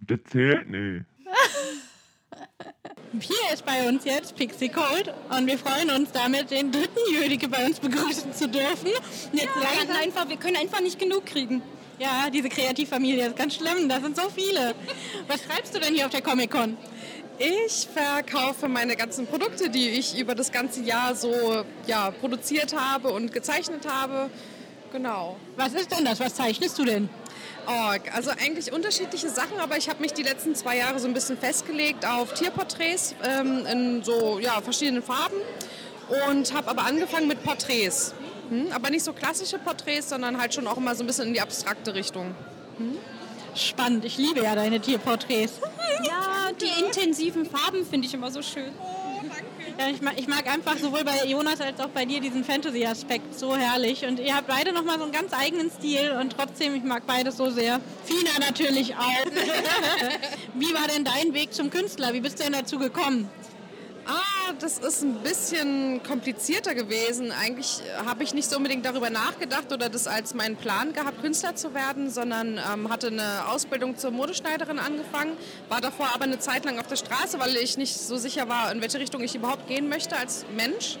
[0.00, 1.04] Das zählt nicht.
[3.20, 7.46] Hier ist bei uns jetzt Pixie Cold und wir freuen uns damit, den dritten Jüdike
[7.48, 8.88] bei uns begrüßen zu dürfen.
[8.88, 11.62] Und Jetzt wir, langsam, einfach, wir können einfach nicht genug kriegen.
[12.00, 14.74] ja, diese Kreativfamilie ist ganz schlimm, das sind so viele.
[15.28, 16.76] Was schreibst du denn hier auf der Comic-Con?
[17.38, 23.10] Ich verkaufe meine ganzen Produkte, die ich über das ganze Jahr so ja, produziert habe
[23.12, 24.28] und gezeichnet habe.
[24.92, 25.36] Genau.
[25.56, 26.20] Was ist denn das?
[26.20, 27.08] Was zeichnest du denn?
[27.66, 31.14] Oh, also eigentlich unterschiedliche Sachen, aber ich habe mich die letzten zwei Jahre so ein
[31.14, 35.36] bisschen festgelegt auf Tierporträts ähm, in so ja, verschiedenen Farben
[36.28, 38.14] und habe aber angefangen mit Porträts.
[38.50, 38.68] Hm?
[38.72, 41.40] Aber nicht so klassische Porträts, sondern halt schon auch immer so ein bisschen in die
[41.40, 42.34] abstrakte Richtung.
[43.54, 45.54] Spannend, ich liebe ja deine Tierporträts.
[46.04, 48.72] Ja, die intensiven Farben finde ich immer so schön.
[49.78, 53.38] Ja, ich, mag, ich mag einfach sowohl bei Jonas als auch bei dir diesen Fantasy-Aspekt
[53.38, 54.06] so herrlich.
[54.06, 57.36] Und ihr habt beide nochmal so einen ganz eigenen Stil und trotzdem, ich mag beides
[57.36, 57.80] so sehr.
[58.04, 59.26] Fina natürlich auch.
[60.54, 62.14] Wie war denn dein Weg zum Künstler?
[62.14, 63.28] Wie bist du denn dazu gekommen?
[64.08, 67.32] Ah, das ist ein bisschen komplizierter gewesen.
[67.32, 71.56] Eigentlich habe ich nicht so unbedingt darüber nachgedacht oder das als meinen Plan gehabt, Künstler
[71.56, 75.36] zu werden, sondern ähm, hatte eine Ausbildung zur Modeschneiderin angefangen,
[75.68, 78.70] war davor aber eine Zeit lang auf der Straße, weil ich nicht so sicher war,
[78.70, 80.98] in welche Richtung ich überhaupt gehen möchte als Mensch.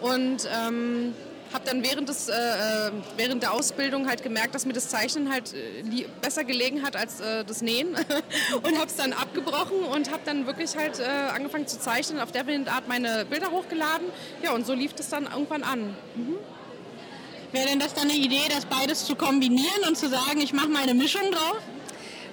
[0.00, 1.14] Und ähm,
[1.52, 5.32] habe dann während, des, äh, äh, während der Ausbildung halt gemerkt, dass mir das Zeichnen
[5.32, 7.88] halt äh, besser gelegen hat als äh, das Nähen
[8.62, 12.32] und habe es dann abgebrochen und habe dann wirklich halt äh, angefangen zu zeichnen, auf
[12.32, 14.08] der Art meine Bilder hochgeladen.
[14.42, 15.96] Ja, und so lief das dann irgendwann an.
[17.52, 20.68] Wäre denn das dann eine Idee, das beides zu kombinieren und zu sagen, ich mache
[20.68, 21.62] mal eine Mischung drauf?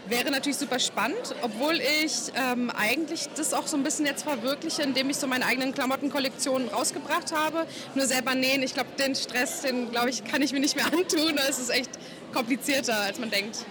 [0.07, 4.81] Wäre natürlich super spannend, obwohl ich ähm, eigentlich das auch so ein bisschen jetzt verwirkliche,
[4.81, 7.65] indem ich so meine eigenen Klamottenkollektionen rausgebracht habe.
[7.95, 10.87] Nur selber nähen, ich glaube, den Stress, den glaube ich, kann ich mir nicht mehr
[10.87, 11.37] antun.
[11.49, 11.91] Es ist echt
[12.33, 13.65] komplizierter, als man denkt.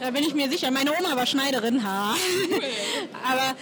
[0.00, 0.70] Da bin ich mir sicher.
[0.70, 1.82] Meine Oma war Schneiderin.
[1.82, 2.14] Ha.
[3.30, 3.56] Aber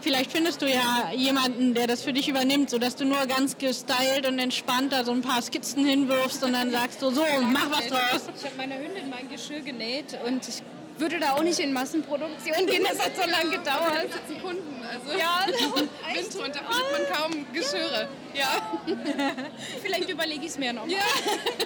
[0.00, 4.26] vielleicht findest du ja jemanden, der das für dich übernimmt, sodass du nur ganz gestylt
[4.26, 7.88] und entspannt da so ein paar Skizzen hinwirfst und dann sagst du, so, mach was
[7.88, 8.28] draus.
[8.36, 10.62] Ich habe meiner Hündin mein Geschirr genäht und ich
[11.00, 14.12] würde da auch nicht in Massenproduktion gehen, das hat so lange gedauert.
[14.12, 15.46] sitzen Kunden, also Ja,
[16.14, 18.08] Winter und da findet man kaum Geschirre.
[18.34, 18.48] Ja.
[19.82, 20.86] Vielleicht überlege ich es mir noch.
[20.86, 20.98] Ja,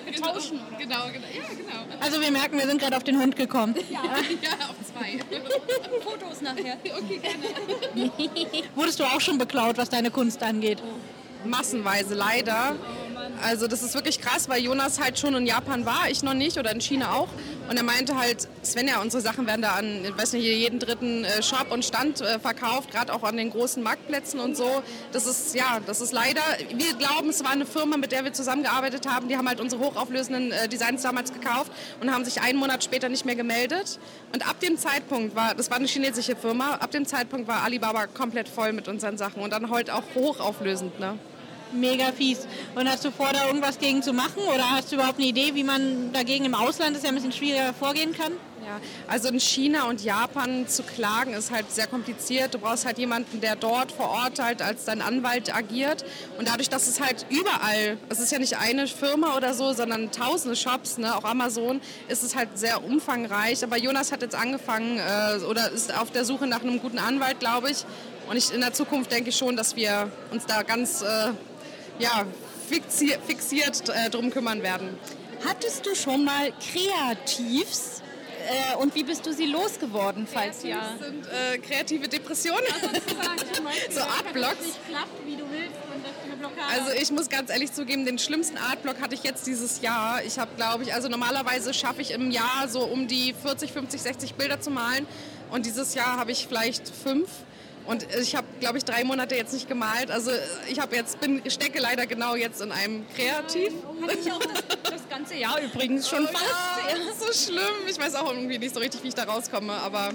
[0.05, 0.61] wir tauschen.
[0.79, 1.27] Genau, genau.
[1.27, 1.97] Ja, genau.
[2.01, 3.75] Also wir merken, wir sind gerade auf den Hund gekommen.
[3.91, 4.01] Ja,
[4.69, 5.19] auf zwei.
[6.03, 6.77] Fotos nachher.
[6.85, 8.11] Okay, gerne.
[8.75, 10.83] Wurdest du auch schon beklaut, was deine Kunst angeht?
[11.45, 12.77] Massenweise, leider.
[13.43, 16.59] Also das ist wirklich krass, weil Jonas halt schon in Japan war, ich noch nicht
[16.59, 17.29] oder in China auch.
[17.69, 21.25] Und er meinte halt, Svenja, unsere Sachen werden da an, ich weiß nicht, jeden dritten
[21.25, 24.83] äh, Shop und Stand äh, verkauft, gerade auch an den großen Marktplätzen und so.
[25.13, 26.43] Das ist, ja, das ist leider,
[26.75, 29.29] wir glauben, es war eine Firma, mit der wir zusammengearbeitet haben.
[29.29, 33.09] Die haben halt unsere hochauflösenden äh, Designs damals gekauft und haben sich einen Monat später
[33.09, 33.99] nicht mehr gemeldet.
[34.33, 38.07] Und ab dem Zeitpunkt war, das war eine chinesische Firma, ab dem Zeitpunkt war Alibaba
[38.07, 41.19] komplett voll mit unseren Sachen und dann halt auch hochauflösend, ne?
[41.73, 42.47] Mega fies.
[42.75, 44.43] Und hast du vor, da irgendwas gegen zu machen?
[44.55, 47.33] Oder hast du überhaupt eine Idee, wie man dagegen im Ausland, das ja ein bisschen
[47.33, 48.33] schwieriger, vorgehen kann?
[48.65, 52.55] Ja, also in China und Japan zu klagen ist halt sehr kompliziert.
[52.55, 56.05] Du brauchst halt jemanden, der dort vor Ort halt als dein Anwalt agiert.
[56.39, 60.13] Und dadurch, dass es halt überall, es ist ja nicht eine Firma oder so, sondern
[60.13, 63.65] tausende Shops, ne, auch Amazon, ist es halt sehr umfangreich.
[63.65, 67.41] Aber Jonas hat jetzt angefangen äh, oder ist auf der Suche nach einem guten Anwalt,
[67.41, 67.85] glaube ich.
[68.31, 71.33] Und ich, in der Zukunft denke ich schon, dass wir uns da ganz äh,
[71.99, 72.27] ja,
[72.69, 74.99] fixiert, fixiert äh, drum kümmern werden.
[75.47, 78.03] Hattest du schon mal Kreativs?
[78.43, 80.79] Äh, und wie bist du sie losgeworden, falls ja?
[80.99, 82.65] Das sind äh, kreative Depressionen.
[83.91, 84.79] so Artblocks.
[84.89, 86.67] klappt, wie du willst und das eine Blockade.
[86.73, 90.23] Also ich muss ganz ehrlich zugeben, den schlimmsten Artblock hatte ich jetzt dieses Jahr.
[90.25, 94.03] Ich habe, glaube ich, also normalerweise schaffe ich im Jahr so um die 40, 50,
[94.03, 95.07] 60 Bilder zu malen.
[95.51, 97.29] Und dieses Jahr habe ich vielleicht fünf.
[97.87, 100.11] Und ich habe, glaube ich, drei Monate jetzt nicht gemalt.
[100.11, 100.31] Also
[100.69, 103.73] ich habe jetzt bin stecke leider genau jetzt in einem Kreativ.
[104.03, 106.45] Hatte ich auch das, das ganze Jahr übrigens schon fast.
[106.89, 107.89] Ja, das ist so schlimm.
[107.89, 109.73] Ich weiß auch irgendwie nicht so richtig, wie ich da rauskomme.
[109.73, 110.13] Aber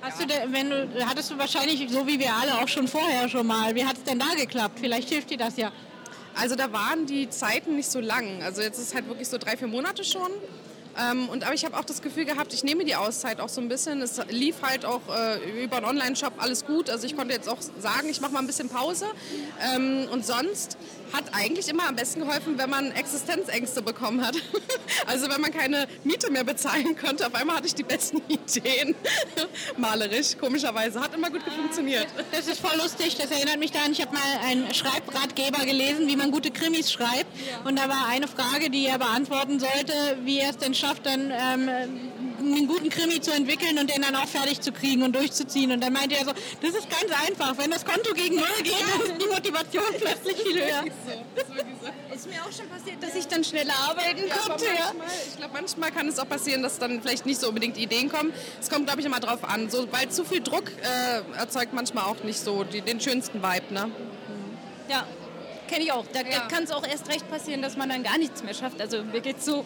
[0.00, 3.28] Hast du denn, wenn du, hattest du wahrscheinlich, so wie wir alle, auch schon vorher
[3.28, 3.74] schon mal.
[3.74, 4.78] Wie hat es denn da geklappt?
[4.80, 5.72] Vielleicht hilft dir das ja.
[6.36, 8.42] Also da waren die Zeiten nicht so lang.
[8.42, 10.30] Also jetzt ist es halt wirklich so drei, vier Monate schon.
[10.98, 13.60] Ähm, und, aber ich habe auch das Gefühl gehabt, ich nehme die Auszeit auch so
[13.60, 14.02] ein bisschen.
[14.02, 16.90] Es lief halt auch äh, über einen Online-Shop alles gut.
[16.90, 19.06] Also ich konnte jetzt auch sagen, ich mache mal ein bisschen Pause.
[19.74, 20.76] Ähm, und sonst
[21.12, 24.36] hat eigentlich immer am besten geholfen, wenn man Existenzängste bekommen hat.
[25.06, 28.94] Also wenn man keine Miete mehr bezahlen konnte, auf einmal hatte ich die besten Ideen.
[29.76, 31.00] Malerisch, komischerweise.
[31.00, 32.06] Hat immer gut funktioniert.
[32.32, 33.16] Das ist voll lustig.
[33.16, 37.26] Das erinnert mich daran, ich habe mal einen Schreibratgeber gelesen, wie man gute Krimis schreibt.
[37.64, 39.94] Und da war eine Frage, die er beantworten sollte,
[40.24, 41.68] wie er es denn schafft, dann ähm,
[42.56, 45.72] einen guten Krimi zu entwickeln und den dann auch fertig zu kriegen und durchzuziehen.
[45.72, 47.56] Und dann meinte er so, das ist ganz einfach.
[47.58, 50.84] Wenn das Konto gegen Null geht, dann ist die Motivation plötzlich viel höher.
[52.14, 54.64] Ist mir auch schon passiert, dass ich dann schneller arbeiten Ja, konnte.
[54.66, 54.72] Ja.
[54.86, 58.08] manchmal, ich glaube, manchmal kann es auch passieren, dass dann vielleicht nicht so unbedingt Ideen
[58.10, 58.32] kommen.
[58.60, 59.70] Es kommt, glaube ich, immer drauf an.
[59.70, 63.72] So, weil zu viel Druck äh, erzeugt manchmal auch nicht so die, den schönsten Vibe.
[63.72, 63.90] Ne?
[64.88, 65.06] Ja,
[65.68, 66.04] kenne ich auch.
[66.12, 66.48] Da Ja.
[66.48, 68.80] kann es auch erst recht passieren, dass man dann gar nichts mehr schafft.
[68.80, 69.64] Also wirklich so.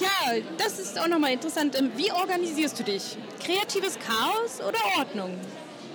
[0.00, 1.78] Ja, das ist auch nochmal interessant.
[1.78, 3.16] Ähm, Wie organisierst du dich?
[3.44, 5.38] Kreatives Chaos oder Ordnung?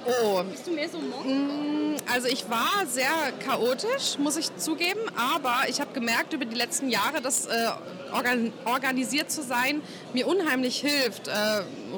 [0.05, 1.99] Oh, Bist du mehr so Monk?
[2.11, 3.09] also ich war sehr
[3.45, 7.67] chaotisch, muss ich zugeben, aber ich habe gemerkt über die letzten Jahre, dass äh,
[8.11, 9.81] organ organisiert zu sein
[10.13, 11.31] mir unheimlich hilft, äh,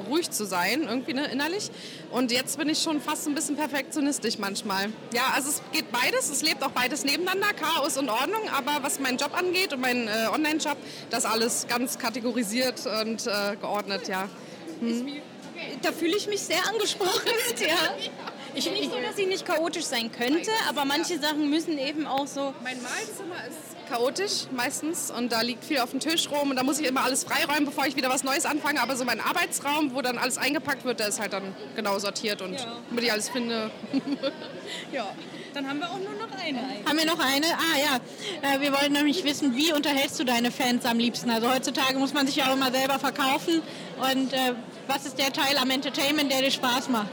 [0.08, 1.70] ruhig zu sein, irgendwie ne, innerlich.
[2.10, 4.90] Und jetzt bin ich schon fast ein bisschen perfektionistisch manchmal.
[5.14, 8.98] Ja, also es geht beides, es lebt auch beides nebeneinander, Chaos und Ordnung, aber was
[9.00, 10.76] meinen Job angeht und meinen äh, Online-Job,
[11.10, 14.28] das alles ganz kategorisiert und äh, geordnet, ja.
[15.82, 17.30] Da fühle ich mich sehr angesprochen.
[17.60, 17.94] ja.
[18.54, 22.06] Ich bin nicht so, dass ich nicht chaotisch sein könnte, aber manche Sachen müssen eben
[22.06, 22.54] auch so.
[22.62, 26.62] Mein Malzimmer ist chaotisch meistens und da liegt viel auf dem Tisch rum und da
[26.62, 28.80] muss ich immer alles freiräumen, bevor ich wieder was Neues anfange.
[28.80, 32.42] Aber so mein Arbeitsraum, wo dann alles eingepackt wird, der ist halt dann genau sortiert
[32.42, 32.76] und Ja.
[32.90, 33.70] damit ich alles finde.
[34.92, 35.06] ja.
[35.54, 36.58] Dann haben wir auch nur noch eine.
[36.86, 37.46] Haben wir noch eine?
[37.46, 41.28] Ah ja, äh, wir wollten nämlich wissen, wie unterhältst du deine Fans am liebsten?
[41.30, 43.60] Also heutzutage muss man sich ja auch immer selber verkaufen.
[43.98, 44.54] Und äh,
[44.86, 47.10] was ist der Teil am Entertainment, der dir Spaß macht?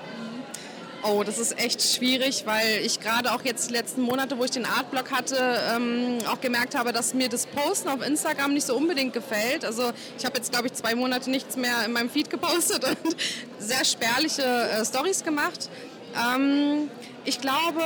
[1.02, 4.52] Oh, das ist echt schwierig, weil ich gerade auch jetzt die letzten Monate, wo ich
[4.52, 5.38] den Artblock hatte,
[5.74, 9.64] ähm, auch gemerkt habe, dass mir das Posten auf Instagram nicht so unbedingt gefällt.
[9.64, 13.16] Also ich habe jetzt, glaube ich, zwei Monate nichts mehr in meinem Feed gepostet und
[13.60, 15.70] sehr spärliche äh, Stories gemacht.
[16.18, 16.90] Ähm,
[17.24, 17.82] ich glaube,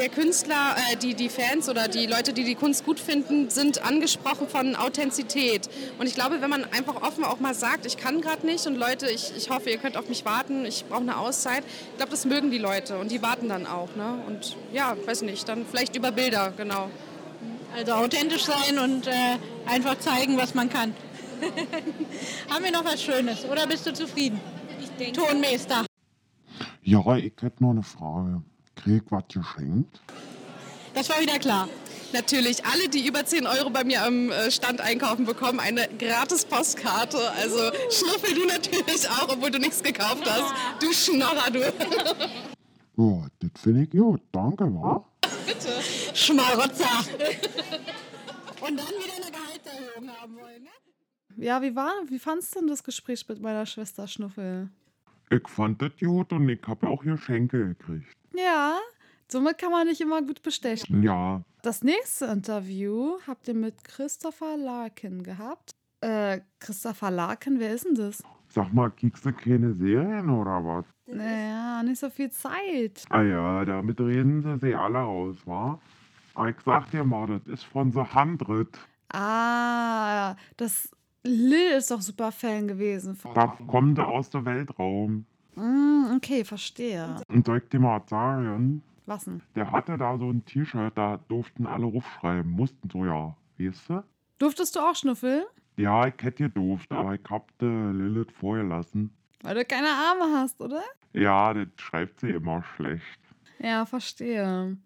[0.00, 3.84] der Künstler, äh, die, die Fans oder die Leute, die die Kunst gut finden, sind
[3.84, 5.68] angesprochen von Authentizität.
[5.98, 8.76] Und ich glaube, wenn man einfach offen auch mal sagt, ich kann gerade nicht und
[8.76, 12.12] Leute, ich, ich hoffe, ihr könnt auf mich warten, ich brauche eine Auszeit, ich glaube,
[12.12, 13.94] das mögen die Leute und die warten dann auch.
[13.94, 14.22] Ne?
[14.26, 16.88] Und ja, weiß nicht, dann vielleicht über Bilder, genau.
[17.76, 19.12] Also authentisch sein und äh,
[19.66, 20.94] einfach zeigen, was man kann.
[22.50, 24.40] Haben wir noch was Schönes oder bist du zufrieden?
[24.80, 25.84] Ich denke, Tonmeister.
[26.82, 28.42] Ja, ich hätte noch eine Frage.
[28.82, 30.00] Krieg was geschenkt?
[30.94, 31.68] Das war wieder klar.
[32.12, 36.44] Natürlich, alle, die über 10 Euro bei mir am äh, Stand einkaufen, bekommen eine gratis
[36.44, 37.18] Postkarte.
[37.32, 37.58] Also
[37.90, 40.52] schnuffel du natürlich auch, obwohl du nichts gekauft hast.
[40.82, 41.60] Du Schnorrer, du.
[42.96, 44.20] Ja, das finde ich gut.
[44.32, 45.04] Danke, wa?
[46.14, 47.04] Schmarotzer.
[48.60, 50.70] Und dann wieder eine Gehaltserhöhung haben wollen, ne?
[51.36, 54.68] Ja, wie war, wie fandst du denn das Gespräch mit meiner Schwester Schnuffel?
[55.30, 58.19] Ich fand das gut und ich habe auch Geschenke gekriegt.
[58.34, 58.78] Ja,
[59.28, 61.02] somit kann man nicht immer gut bestechen.
[61.02, 65.72] Ja, Das nächste Interview habt ihr mit Christopher Larkin gehabt.
[66.00, 68.22] Äh, Christopher Larkin, wer ist denn das?
[68.52, 70.84] sag mal, kriegst du keine Serien oder was?
[71.06, 73.04] Naja, nicht so viel Zeit.
[73.08, 75.80] Ah ja, damit reden sie sich alle aus, wa?
[76.34, 78.78] Aber ich sag dir mal, das ist von The Hundred.
[79.12, 80.90] Ah, das
[81.22, 83.18] Lil ist doch super Fan gewesen.
[83.34, 85.26] Da kommt er aus dem Weltraum.
[85.60, 87.16] Mm, okay, verstehe.
[87.28, 89.42] Und soll ich dir mal sagen, Was denn?
[89.54, 94.04] der hatte da so ein T-Shirt, da durften alle rufschreiben, mussten so ja, weißt du?
[94.38, 95.46] Durftest du auch Schnuffel?
[95.76, 99.10] Ja, ich hätte gedurft, aber ich hab de Lilith vorgelassen.
[99.42, 100.82] Weil du keine Arme hast, oder?
[101.12, 103.02] Ja, das schreibt sie immer schlecht.
[103.58, 104.76] Ja, verstehe.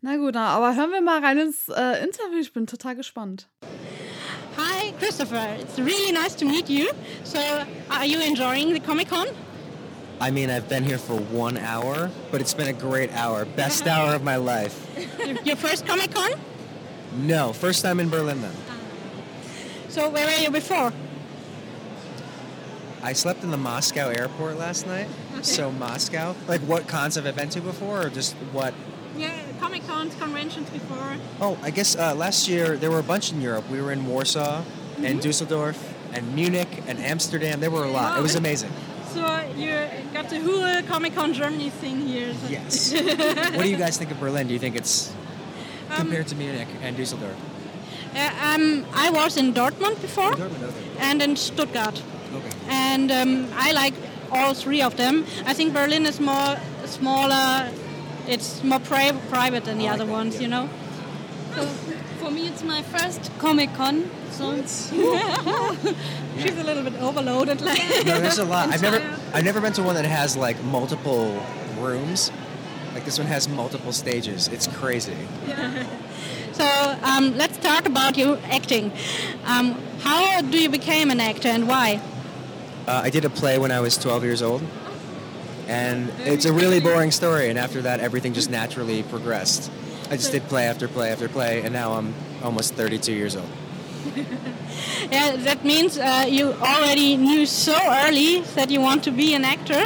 [0.00, 2.38] Na gut, aber hören wir mal rein ins äh, Interview.
[2.40, 3.48] Ich bin total gespannt.
[4.56, 5.56] Hi, Christopher.
[5.60, 6.86] It's really nice to meet you.
[7.24, 7.38] So,
[7.90, 9.26] are you enjoying the Comic Con?
[10.22, 13.44] I mean, I've been here for one hour, but it's been a great hour.
[13.44, 14.88] Best hour of my life.
[15.44, 16.30] Your- first Comic Con?
[17.22, 18.54] No, first time in Berlin then.
[19.88, 20.92] So, where were you before?
[23.02, 25.08] I slept in the Moscow airport last night.
[25.42, 28.74] So Moscow, like what cons have I been to before, or just what?
[29.16, 31.16] Yeah, Comic Cons, conventions before.
[31.40, 33.68] Oh, I guess uh, last year there were a bunch in Europe.
[33.68, 34.62] We were in Warsaw,
[35.02, 37.58] and Dusseldorf, and Munich, and Amsterdam.
[37.58, 38.16] There were a lot.
[38.20, 38.70] It was amazing.
[39.14, 39.20] So,
[39.56, 39.72] you
[40.14, 42.32] got the whole Comic Con Germany thing here.
[42.34, 42.92] So- Yes.
[43.54, 44.46] what do you guys think of Berlin?
[44.46, 45.12] Do you think it's
[45.90, 47.36] Um, compared to Munich and Dusseldorf?
[48.14, 51.10] Uh, um, I was in Dortmund before Dortmund, okay.
[51.10, 52.02] and in Stuttgart.
[52.34, 52.50] Okay.
[52.68, 53.94] And um, I like
[54.30, 55.24] all three of them.
[55.46, 57.68] I think Berlin is more smaller,
[58.26, 60.68] it's more pri- private than the other ones, you know?
[61.54, 61.68] So
[62.22, 64.08] for me, it's my first Comic Con.
[64.30, 64.90] So it's
[66.38, 67.60] She's a little bit overloaded.
[67.60, 68.06] Like.
[68.06, 68.68] No, there's a lot.
[68.68, 71.44] I've never, I've never been to one that has like multiple
[71.78, 72.30] rooms.
[72.94, 74.48] Like this one has multiple stages.
[74.48, 75.16] It's crazy.
[76.52, 76.64] So
[77.02, 78.92] um, let's talk about you acting.
[79.44, 82.00] Um, how do you become an actor and why?
[82.86, 84.62] Uh, I did a play when I was 12 years old,
[85.68, 87.48] and it's a really boring story.
[87.48, 89.70] And after that, everything just naturally progressed.
[90.12, 92.12] I just did play after play after play, and now I'm
[92.44, 93.48] almost 32 years old.
[95.10, 99.44] Yeah, that means uh, you already knew so early that you want to be an
[99.44, 99.84] actor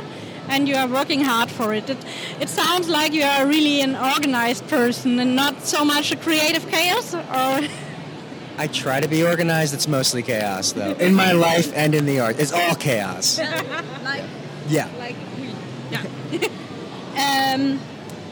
[0.48, 1.90] and you are working hard for it.
[1.90, 1.98] It,
[2.40, 6.68] it sounds like you are really an organized person and not so much a creative
[6.68, 7.68] chaos or
[8.58, 9.74] I try to be organized.
[9.74, 10.92] It's mostly chaos, though.
[10.92, 13.38] In my life and in the art, it's all chaos.
[14.04, 14.22] like
[14.68, 14.88] Yeah.
[14.98, 15.50] like we.
[15.90, 17.54] Yeah.
[17.54, 17.80] um,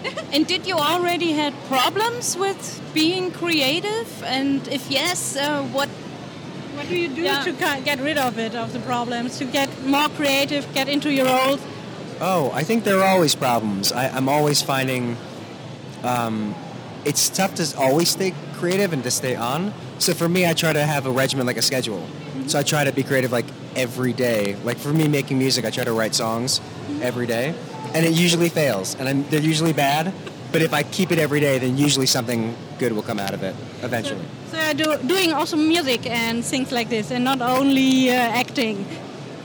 [0.33, 4.23] and did you already had problems with being creative?
[4.25, 5.89] And if yes, uh, what?
[6.75, 7.43] what do you do Yeah.
[7.45, 7.53] to
[7.85, 11.61] get rid of it, of the problems, to get more creative, get into your roles?
[12.21, 13.93] Oh, I think there are always problems.
[13.93, 15.17] I, I'm always finding
[16.03, 16.55] um,
[17.05, 19.73] it's tough to always stay creative and to stay on.
[19.99, 22.07] So for me, I try to have a regimen, like a schedule.
[22.47, 24.57] So I try to be creative like every day.
[24.65, 26.61] Like for me, making music, I try to write songs
[27.01, 27.55] every day,
[27.93, 30.13] and it usually fails, and I'm, they're usually bad.
[30.53, 33.43] But if I keep it every day, then usually something good will come out of
[33.43, 34.25] it eventually.
[34.53, 38.87] So you're do, doing also music and things like this and not only uh, acting.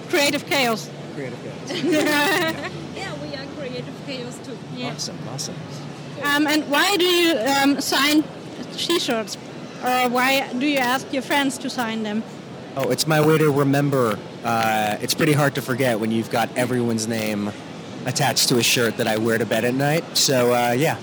[0.09, 0.89] Creative chaos.
[1.15, 2.71] Creative chaos.
[2.95, 4.57] Yeah, we are creative chaos too.
[4.75, 4.91] Yeah.
[4.91, 5.55] Awesome, awesome.
[6.23, 8.23] Um, and why do you um, sign
[8.73, 9.37] T-shirts,
[9.83, 12.23] or why do you ask your friends to sign them?
[12.75, 14.19] Oh, it's my way to remember.
[14.43, 17.51] Uh, it's pretty hard to forget when you've got everyone's name
[18.05, 20.03] attached to a shirt that I wear to bed at night.
[20.17, 20.97] So uh, yeah,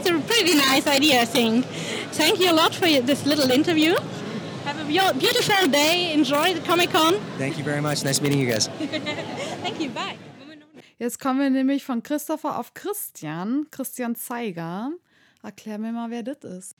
[0.00, 1.64] It's a pretty nice idea, I think.
[2.12, 3.94] Thank you a lot for this little interview.
[4.64, 6.12] Have a beau- beautiful day.
[6.14, 7.14] Enjoy the Comic Con.
[7.38, 8.02] thank you very much.
[8.04, 8.68] Nice meeting you guys.
[9.62, 9.90] Thank you.
[9.90, 10.16] Bye.
[10.98, 14.90] Jetzt kommen wir nämlich von Christopher auf Christian, Christian Zeiger.
[15.42, 16.76] Erklär mir mal, wer das ist.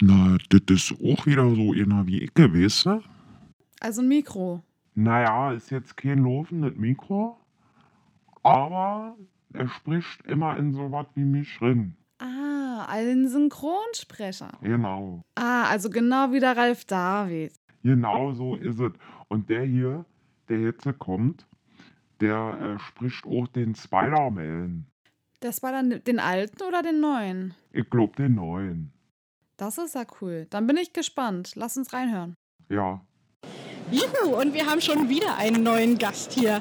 [0.00, 3.02] Na, das ist auch wieder so einer wie ich, weißt du?
[3.80, 4.62] Also ein Mikro.
[4.94, 7.37] Naja, ist jetzt kein laufendes Mikro,
[8.42, 9.16] aber
[9.52, 11.96] er spricht immer in sowas wie mich drin.
[12.18, 14.52] Ah, ein Synchronsprecher.
[14.62, 15.22] Genau.
[15.34, 17.52] Ah, also genau wie der Ralf David.
[17.82, 18.92] Genau so ist es.
[19.28, 20.04] Und der hier,
[20.48, 21.46] der jetzt kommt,
[22.20, 24.86] der äh, spricht auch den Spider-Man.
[25.42, 27.54] Der Spider, den alten oder den neuen?
[27.72, 28.92] Ich glaube den neuen.
[29.56, 30.46] Das ist ja cool.
[30.50, 31.52] Dann bin ich gespannt.
[31.54, 32.34] Lass uns reinhören.
[32.68, 33.00] Ja.
[33.90, 36.60] Juhu, und wir haben schon wieder einen neuen Gast hier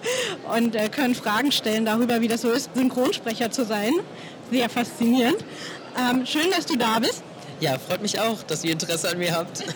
[0.55, 3.91] und äh, können Fragen stellen darüber, wie das so ist, Synchronsprecher zu sein.
[4.49, 5.43] Sehr faszinierend.
[5.97, 7.23] Ähm, schön, dass du da bist.
[7.59, 9.63] Ja, freut mich auch, dass ihr Interesse an mir habt.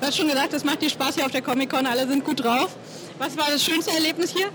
[0.00, 2.42] Du hast schon gesagt, das macht dir Spaß hier auf der Comic-Con, alle sind gut
[2.42, 2.76] drauf.
[3.18, 4.48] Was war das schönste Erlebnis hier?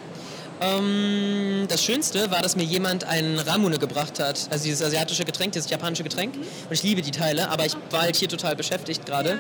[0.62, 4.48] Ähm, das Schönste war, dass mir jemand einen Ramune gebracht hat.
[4.52, 6.36] Also dieses asiatische Getränk, dieses japanische Getränk.
[6.36, 9.40] Und ich liebe die Teile, aber ich war halt hier total beschäftigt gerade.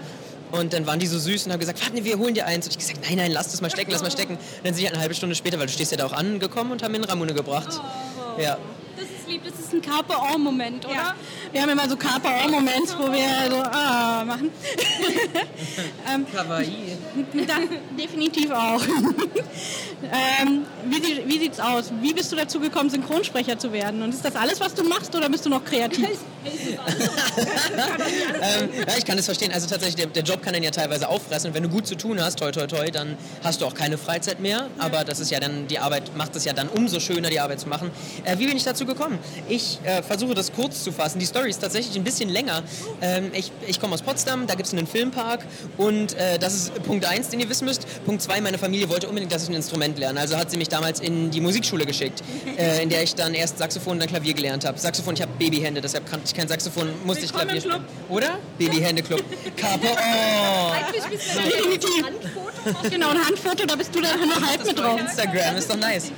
[0.51, 2.65] Und dann waren die so süß und haben gesagt, warte, wir holen dir eins.
[2.65, 4.33] Und ich gesagt, nein, nein, lass das mal stecken, lass mal stecken.
[4.35, 6.13] Und dann sind die halt eine halbe Stunde später, weil du stehst ja da auch
[6.13, 7.79] angekommen und haben mir einen Ramune gebracht.
[8.39, 8.57] Ja.
[9.39, 10.93] Das ist ist ein Carpe Or-Moment, oder?
[10.93, 11.15] Ja.
[11.51, 14.51] Wir haben immer so Carpe Or-Moments, wo wir so ah machen.
[16.13, 16.97] ähm, Kawaii.
[17.47, 18.82] dann, definitiv auch.
[20.41, 21.91] ähm, wie, wie sieht's aus?
[22.01, 24.01] Wie bist du dazu gekommen, Synchronsprecher zu werden?
[24.01, 26.09] Und ist das alles, was du machst, oder bist du noch kreativ?
[26.43, 26.53] ähm,
[28.88, 29.51] ja, ich kann das verstehen.
[29.53, 31.49] Also tatsächlich, der, der Job kann dann ja teilweise auffressen.
[31.49, 33.97] Und wenn du gut zu tun hast, toi toi toi, dann hast du auch keine
[33.97, 34.67] Freizeit mehr.
[34.79, 37.59] Aber das ist ja dann, die Arbeit macht es ja dann umso schöner, die Arbeit
[37.59, 37.91] zu machen.
[38.23, 39.19] Äh, wie bin ich dazu gekommen?
[39.47, 41.19] Ich äh, versuche das kurz zu fassen.
[41.19, 42.63] Die Story ist tatsächlich ein bisschen länger.
[43.01, 45.45] Ähm, ich ich komme aus Potsdam, da gibt es einen Filmpark.
[45.78, 47.86] Und äh, das ist Punkt 1, den ihr wissen müsst.
[48.05, 50.19] Punkt 2, meine Familie wollte unbedingt, dass ich ein Instrument lerne.
[50.19, 52.22] Also hat sie mich damals in die Musikschule geschickt,
[52.57, 54.78] äh, in der ich dann erst Saxophon und dann Klavier gelernt habe.
[54.78, 57.84] Saxophon, ich habe Babyhände, deshalb kannte ich kein Saxophon, musste ich Klavier spielen.
[58.09, 58.39] Oder?
[58.57, 59.24] Babyhände-Club.
[59.55, 59.88] Capo.
[60.03, 60.74] Oh.
[61.49, 62.05] Definitiv.
[62.89, 64.99] Genau, ein Handfoto, da bist du dann noch halb mit drauf.
[64.99, 66.11] Instagram, ist doch nice.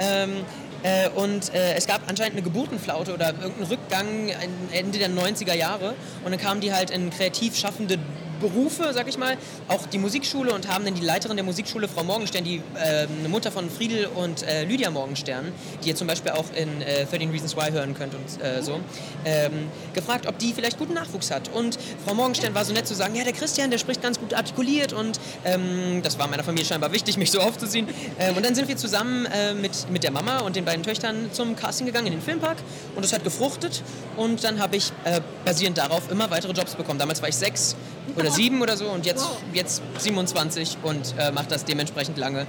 [0.00, 0.44] Ähm,
[0.86, 4.30] äh, und äh, es gab anscheinend eine Geburtenflaute oder irgendeinen Rückgang
[4.70, 5.94] Ende der 90er Jahre.
[6.24, 7.98] Und dann kamen die halt in kreativ schaffende
[8.40, 9.36] Berufe, sag ich mal,
[9.68, 13.50] auch die Musikschule und haben dann die Leiterin der Musikschule, Frau Morgenstern, die äh, Mutter
[13.50, 17.56] von Friedel und äh, Lydia Morgenstern, die ihr zum Beispiel auch in äh, 13 Reasons
[17.56, 18.80] Why hören könnt und äh, so,
[19.24, 21.48] ähm, gefragt, ob die vielleicht guten Nachwuchs hat.
[21.52, 24.34] Und Frau Morgenstern war so nett zu sagen, ja, der Christian, der spricht ganz gut
[24.34, 27.88] artikuliert und ähm, das war meiner Familie scheinbar wichtig, mich so aufzuziehen.
[28.18, 31.30] Ähm, und dann sind wir zusammen äh, mit, mit der Mama und den beiden Töchtern
[31.32, 32.58] zum Casting gegangen in den Filmpark
[32.94, 33.82] und es hat gefruchtet
[34.16, 36.98] und dann habe ich äh, basierend darauf immer weitere Jobs bekommen.
[36.98, 37.76] Damals war ich sechs
[38.14, 42.46] oder sieben oder so und jetzt, jetzt 27 und äh, mache das dementsprechend lange.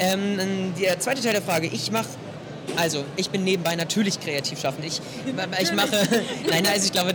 [0.00, 2.06] Ähm, der zweite Teil der Frage, ich mache
[2.76, 4.84] also, ich bin nebenbei natürlich kreativ schaffend.
[4.84, 5.00] Ich,
[5.60, 5.88] ich mache,
[6.50, 7.14] nein, also ich glaube,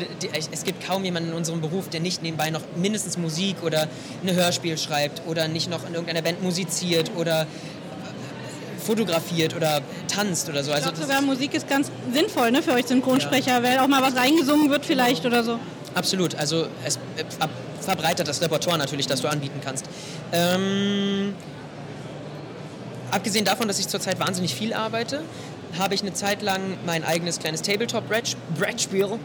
[0.52, 3.88] es gibt kaum jemanden in unserem Beruf, der nicht nebenbei noch mindestens Musik oder
[4.26, 7.46] ein Hörspiel schreibt oder nicht noch in irgendeiner Band musiziert oder
[8.84, 10.72] fotografiert oder tanzt oder so.
[10.72, 14.02] Ich Also glaube sogar, Musik ist ganz sinnvoll ne, für euch Synchronsprecher, weil auch mal
[14.02, 15.60] was reingesungen wird vielleicht oder so.
[15.96, 17.50] Absolut, also es äh, ab-
[17.86, 19.86] verbreitert das Repertoire natürlich, das du anbieten kannst.
[20.32, 21.36] Ähm,
[23.12, 25.22] abgesehen davon, dass ich zurzeit wahnsinnig viel arbeite,
[25.78, 29.20] habe ich eine Zeit lang mein eigenes kleines Tabletop-Brettspiel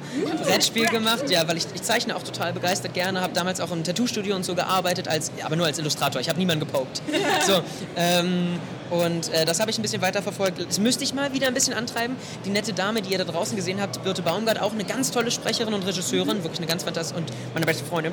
[0.45, 3.85] Brettspiel gemacht, ja, weil ich, ich zeichne auch total begeistert gerne, habe damals auch im
[3.85, 7.03] Tattoo-Studio und so gearbeitet, als, aber nur als Illustrator, ich habe niemanden gepokt.
[7.47, 7.61] So,
[7.97, 8.59] ähm,
[8.91, 10.65] und äh, das habe ich ein bisschen weiter verfolgt.
[10.67, 12.17] Das müsste ich mal wieder ein bisschen antreiben.
[12.45, 15.31] Die nette Dame, die ihr da draußen gesehen habt, Birte Baumgart, auch eine ganz tolle
[15.31, 18.13] Sprecherin und Regisseurin, wirklich eine ganz fantastische und meine beste Freundin.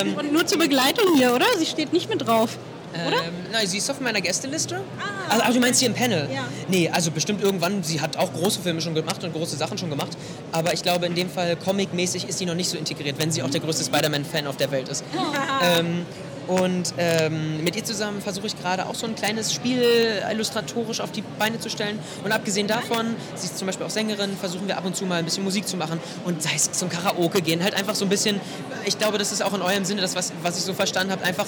[0.00, 1.46] Ähm, Und nur zur Begleitung hier, oder?
[1.58, 2.58] Sie steht nicht mit drauf.
[2.94, 3.24] Oder?
[3.24, 4.76] ähm, nein, sie ist auf meiner Gästeliste.
[5.28, 6.28] Also, ach, du meinst hier im Panel?
[6.32, 6.44] Ja.
[6.68, 7.82] Nee, also bestimmt irgendwann.
[7.82, 10.16] Sie hat auch große Filme schon gemacht und große Sachen schon gemacht.
[10.52, 13.42] Aber ich glaube, in dem Fall comic-mäßig ist sie noch nicht so integriert, wenn sie
[13.42, 15.04] auch der größte Spider-Man-Fan auf der Welt ist.
[15.62, 16.04] Ähm,
[16.46, 19.82] und ähm, mit ihr zusammen versuche ich gerade auch so ein kleines Spiel
[20.30, 21.98] illustratorisch auf die Beine zu stellen.
[22.24, 25.16] Und abgesehen davon, sie ist zum Beispiel auch Sängerin, versuchen wir ab und zu mal
[25.16, 25.98] ein bisschen Musik zu machen.
[26.24, 28.40] Und sei es zum Karaoke gehen, halt einfach so ein bisschen,
[28.84, 31.24] ich glaube, das ist auch in eurem Sinne, das, was, was ich so verstanden habe,
[31.24, 31.46] einfach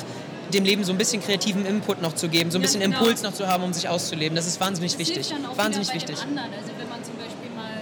[0.53, 2.99] dem Leben so ein bisschen kreativen Input noch zu geben, so ein Ja, bisschen genau.
[3.01, 4.37] Impuls noch zu haben, um sich auszuleben.
[4.37, 5.35] Das ist wahnsinnig Das wichtig.
[5.57, 6.17] Wahnsinnig wichtig.
[6.21, 6.53] Dem anderen.
[6.55, 7.81] Also wenn man zum Beispiel mal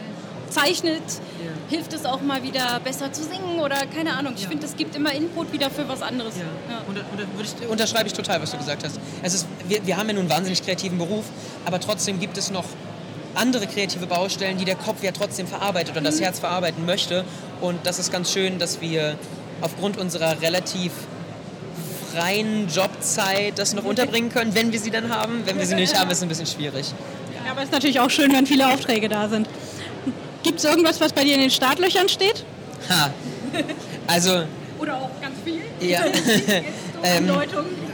[0.55, 1.03] zeichnet,
[1.69, 4.35] hilft es auch mal wieder besser zu singen oder keine Ahnung.
[4.37, 6.35] Ich finde, es gibt immer Input wieder für was anderes.
[6.37, 6.83] Ja.
[6.89, 8.99] Und, und, ich, unterschreibe ich total, was du gesagt hast.
[9.23, 11.25] Es ist, wir, wir haben ja nun einen wahnsinnig kreativen Beruf,
[11.65, 12.65] aber trotzdem gibt es noch
[13.35, 16.25] andere kreative Baustellen, die der Kopf ja trotzdem verarbeitet oder das Mhm.
[16.25, 17.25] Herz verarbeiten möchte.
[17.61, 19.17] Und das ist ganz schön, dass wir
[19.61, 20.93] aufgrund unserer relativ
[22.15, 25.43] freien Jobzeit das noch unterbringen können, wenn wir sie dann haben.
[25.47, 26.93] Wenn wir sie nicht haben, ist es ein bisschen schwierig.
[27.45, 29.49] Ja, aber es ist natürlich auch schön, wenn viele Aufträge da sind.
[30.45, 32.45] Gibt es irgendwas, was bei dir in den Startlöchern steht?
[32.89, 33.11] Ha.
[34.07, 34.45] Also,
[34.79, 35.63] Oder auch ganz viel.
[35.81, 36.05] Ja.
[37.07, 37.31] Ähm,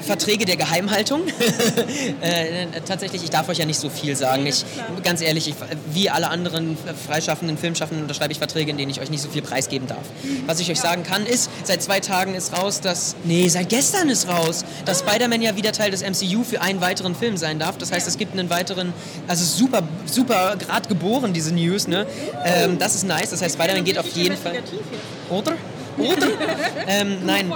[0.02, 1.22] Verträge der Geheimhaltung.
[2.20, 4.46] äh, tatsächlich, ich darf euch ja nicht so viel sagen.
[4.46, 4.64] Ich,
[5.02, 5.54] ganz ehrlich, ich,
[5.92, 6.76] wie alle anderen
[7.06, 10.04] freischaffenden Filmschaffenden unterschreibe ich Verträge, in denen ich euch nicht so viel preisgeben darf.
[10.46, 14.08] Was ich euch sagen kann, ist, seit zwei Tagen ist raus, dass, nee, seit gestern
[14.08, 17.78] ist raus, dass Spider-Man ja wieder Teil des MCU für einen weiteren Film sein darf.
[17.78, 18.92] Das heißt, es gibt einen weiteren,
[19.28, 22.06] also super, super gerade geboren, diese News, ne?
[22.44, 23.30] Ähm, das ist nice.
[23.30, 24.62] Das heißt, Spider-Man geht auf jeden Fall.
[25.28, 25.52] Oder?
[25.98, 26.28] Oder?
[26.86, 27.52] ähm, nein.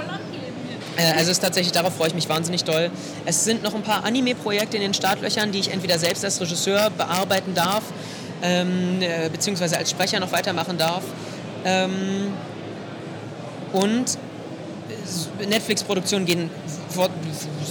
[0.97, 2.90] Äh, Also es ist tatsächlich, darauf freue ich mich wahnsinnig doll.
[3.24, 6.90] Es sind noch ein paar Anime-Projekte in den Startlöchern, die ich entweder selbst als Regisseur
[6.90, 7.82] bearbeiten darf,
[8.42, 11.03] ähm, äh, beziehungsweise als Sprecher noch weitermachen darf.
[11.64, 12.32] Ähm,
[13.72, 14.18] und
[15.49, 16.51] Netflix-Produktionen gehen,
[16.88, 17.09] vor,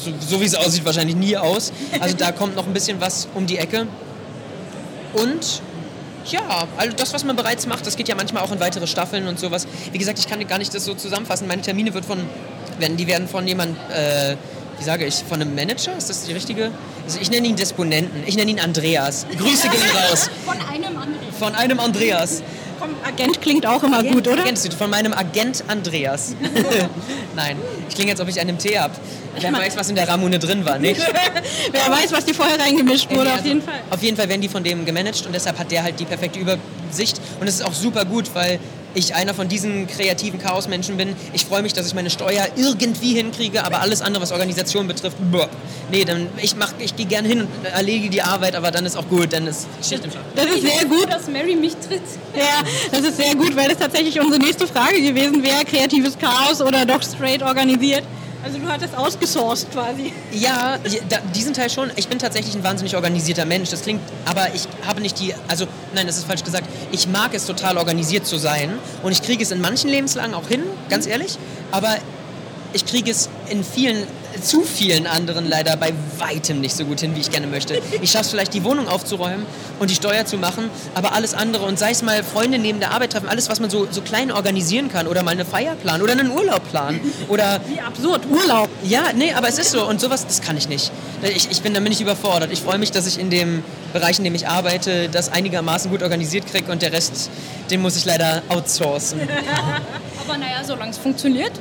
[0.04, 1.72] so, so wie es aussieht, wahrscheinlich nie aus.
[2.00, 3.88] Also da kommt noch ein bisschen was um die Ecke.
[5.14, 5.62] Und
[6.26, 9.28] ja, also das, was man bereits macht, das geht ja manchmal auch in weitere Staffeln
[9.28, 9.68] und sowas.
[9.92, 11.48] Wie gesagt, ich kann gar nicht das so zusammenfassen.
[11.48, 12.20] Meine Termine wird von,
[12.80, 14.36] werden, die werden von jemand, äh,
[14.80, 15.98] wie sage ich, von einem Manager?
[15.98, 16.72] Ist das die richtige?
[17.06, 18.24] Also ich nenne ihn Disponenten.
[18.26, 19.26] Ich nenne ihn Andreas.
[19.38, 20.30] Grüße gehen raus.
[20.46, 21.34] Von einem anderen.
[21.38, 22.44] Von einem Andreas.
[22.80, 24.42] Vom Agent klingt auch immer gut, oder?
[24.42, 26.36] Agent, von meinem Agent Andreas.
[27.36, 27.56] Nein,
[27.88, 28.94] ich klinge, als ob ich einen Tee habe.
[29.40, 31.00] Wer weiß, was in der Ramune drin war, nicht?
[31.72, 33.80] Wer weiß, was die vorher reingemischt wurde, auf jeden Fall.
[33.90, 36.40] Auf jeden Fall werden die von dem gemanagt und deshalb hat der halt die perfekte
[36.40, 37.22] Übersicht.
[37.40, 38.60] Und es ist auch super gut, weil
[38.94, 41.16] ich einer von diesen kreativen Chaosmenschen bin.
[41.34, 45.18] Ich freue mich, dass ich meine Steuer irgendwie hinkriege, aber alles andere, was Organisation betrifft,
[45.32, 45.50] boah.
[45.92, 48.96] nee, dann ich mach, ich gehe gerne hin und erledige die Arbeit, aber dann ist
[48.96, 50.26] auch gut, dann ist Schicht im Schacht.
[50.36, 51.12] Das ist sehr gut.
[51.12, 52.02] Dass Mary mich tritt.
[52.36, 56.62] Ja, das ist sehr gut, weil das tatsächlich unsere nächste Frage gewesen wäre, kreatives Chaos
[56.62, 58.04] oder doch straight organisiert.
[58.44, 60.12] Also du hattest ausgesourced quasi.
[60.32, 60.78] Ja,
[61.34, 61.92] diesen Teil schon.
[61.96, 63.70] Ich bin tatsächlich ein wahnsinnig organisierter Mensch.
[63.70, 65.66] Das klingt, aber ich habe nicht die, also
[65.96, 66.68] nein, das ist falsch gesagt.
[66.92, 70.48] Ich mag es total organisiert zu sein und ich kriege es in manchen Lebenslagen auch
[70.48, 71.38] hin, ganz ehrlich.
[71.72, 71.96] Aber
[72.74, 74.06] ich kriege es in vielen,
[74.42, 77.82] zu vielen anderen leider bei weitem nicht so gut hin, wie ich gerne möchte.
[78.02, 79.46] Ich schaffe es vielleicht, die Wohnung aufzuräumen
[79.80, 82.92] und die Steuer zu machen, aber alles andere und sei es mal Freunde neben der
[82.92, 86.02] Arbeit treffen, alles, was man so, so klein organisieren kann oder mal eine Feier planen
[86.02, 87.62] oder einen Urlaub planen oder...
[87.68, 88.70] Wie absurd, Urlaub.
[88.84, 90.92] Ja, nee, aber es ist so und sowas, das kann ich nicht.
[91.22, 92.52] Ich, ich bin damit nicht überfordert.
[92.52, 93.64] Ich freue mich, dass ich in dem
[93.94, 97.30] Bereich, in dem ich arbeite, das einigermaßen gut organisiert kriege und der Rest,
[97.70, 99.22] den muss ich leider outsourcen.
[100.26, 101.52] Aber naja, solange es funktioniert.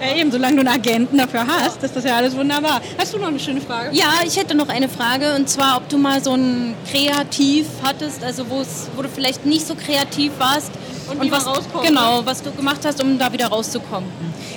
[0.00, 2.80] Ja, eben, solange du einen Agenten dafür hast, ist das ja alles wunderbar.
[2.98, 3.96] Hast du noch eine schöne Frage?
[3.96, 8.22] Ja, ich hätte noch eine Frage und zwar, ob du mal so ein Kreativ hattest,
[8.22, 10.70] also wo du vielleicht nicht so kreativ warst
[11.10, 14.08] Und man was rauskommt, genau, was du gemacht hast, um da wieder rauszukommen.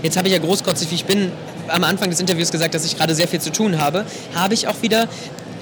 [0.04, 1.32] Jetzt habe ich ja großkotzig, wie ich bin,
[1.68, 4.06] am Anfang des Interviews gesagt, dass ich gerade sehr viel zu tun habe.
[4.36, 5.08] Habe ich auch wieder.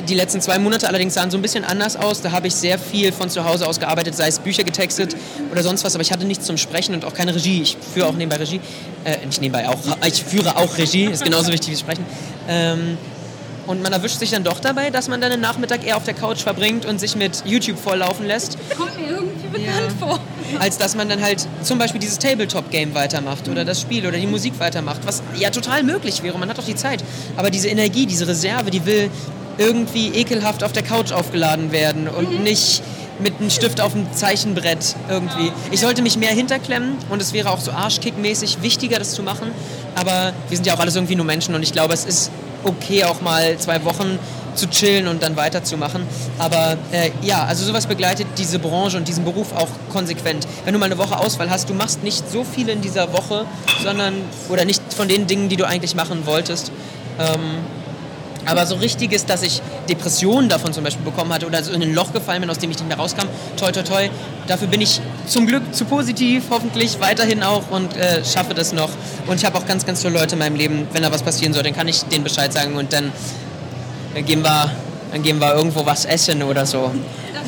[0.07, 2.21] Die letzten zwei Monate allerdings sahen so ein bisschen anders aus.
[2.21, 5.15] Da habe ich sehr viel von zu Hause aus gearbeitet, sei es Bücher getextet
[5.51, 5.95] oder sonst was.
[5.95, 7.61] Aber ich hatte nichts zum Sprechen und auch keine Regie.
[7.61, 8.61] Ich führe auch nebenbei Regie.
[9.03, 9.77] Äh, nicht nebenbei auch.
[10.05, 11.05] Ich führe auch Regie.
[11.05, 12.05] Ist genauso wichtig wie Sprechen.
[12.47, 12.97] Ähm,
[13.67, 16.13] und man erwischt sich dann doch dabei, dass man dann den Nachmittag eher auf der
[16.13, 18.57] Couch verbringt und sich mit YouTube volllaufen lässt.
[18.77, 20.19] Kommt mir irgendwie bekannt vor.
[20.59, 24.27] als dass man dann halt zum Beispiel dieses Tabletop-Game weitermacht oder das Spiel oder die
[24.27, 26.37] Musik weitermacht, was ja total möglich wäre.
[26.39, 27.03] Man hat doch die Zeit.
[27.35, 29.11] Aber diese Energie, diese Reserve, die will
[29.57, 32.81] irgendwie ekelhaft auf der Couch aufgeladen werden und nicht
[33.19, 35.51] mit einem Stift auf dem Zeichenbrett irgendwie.
[35.71, 39.51] Ich sollte mich mehr hinterklemmen und es wäre auch so Arschkick-mäßig wichtiger, das zu machen.
[39.95, 42.31] Aber wir sind ja auch alles irgendwie nur Menschen und ich glaube, es ist
[42.63, 44.19] okay, auch mal zwei Wochen
[44.53, 46.01] zu chillen und dann weiterzumachen.
[46.39, 50.47] Aber äh, ja, also sowas begleitet diese Branche und diesen Beruf auch konsequent.
[50.65, 53.45] Wenn du mal eine Woche Ausfall hast, du machst nicht so viel in dieser Woche,
[53.83, 54.15] sondern
[54.49, 56.71] oder nicht von den Dingen, die du eigentlich machen wolltest.
[57.19, 57.59] Ähm,
[58.47, 61.81] aber so richtig ist, dass ich Depressionen davon zum Beispiel bekommen hatte oder so in
[61.81, 63.27] ein Loch gefallen bin, aus dem ich nicht mehr rauskam.
[63.57, 64.09] Toi, toi, toi.
[64.47, 68.89] Dafür bin ich zum Glück zu positiv, hoffentlich weiterhin auch und äh, schaffe das noch.
[69.27, 71.53] Und ich habe auch ganz, ganz viele Leute in meinem Leben, wenn da was passieren
[71.53, 73.11] soll, dann kann ich denen Bescheid sagen und dann,
[74.13, 74.71] dann, gehen, wir,
[75.11, 76.91] dann gehen wir irgendwo was essen oder so.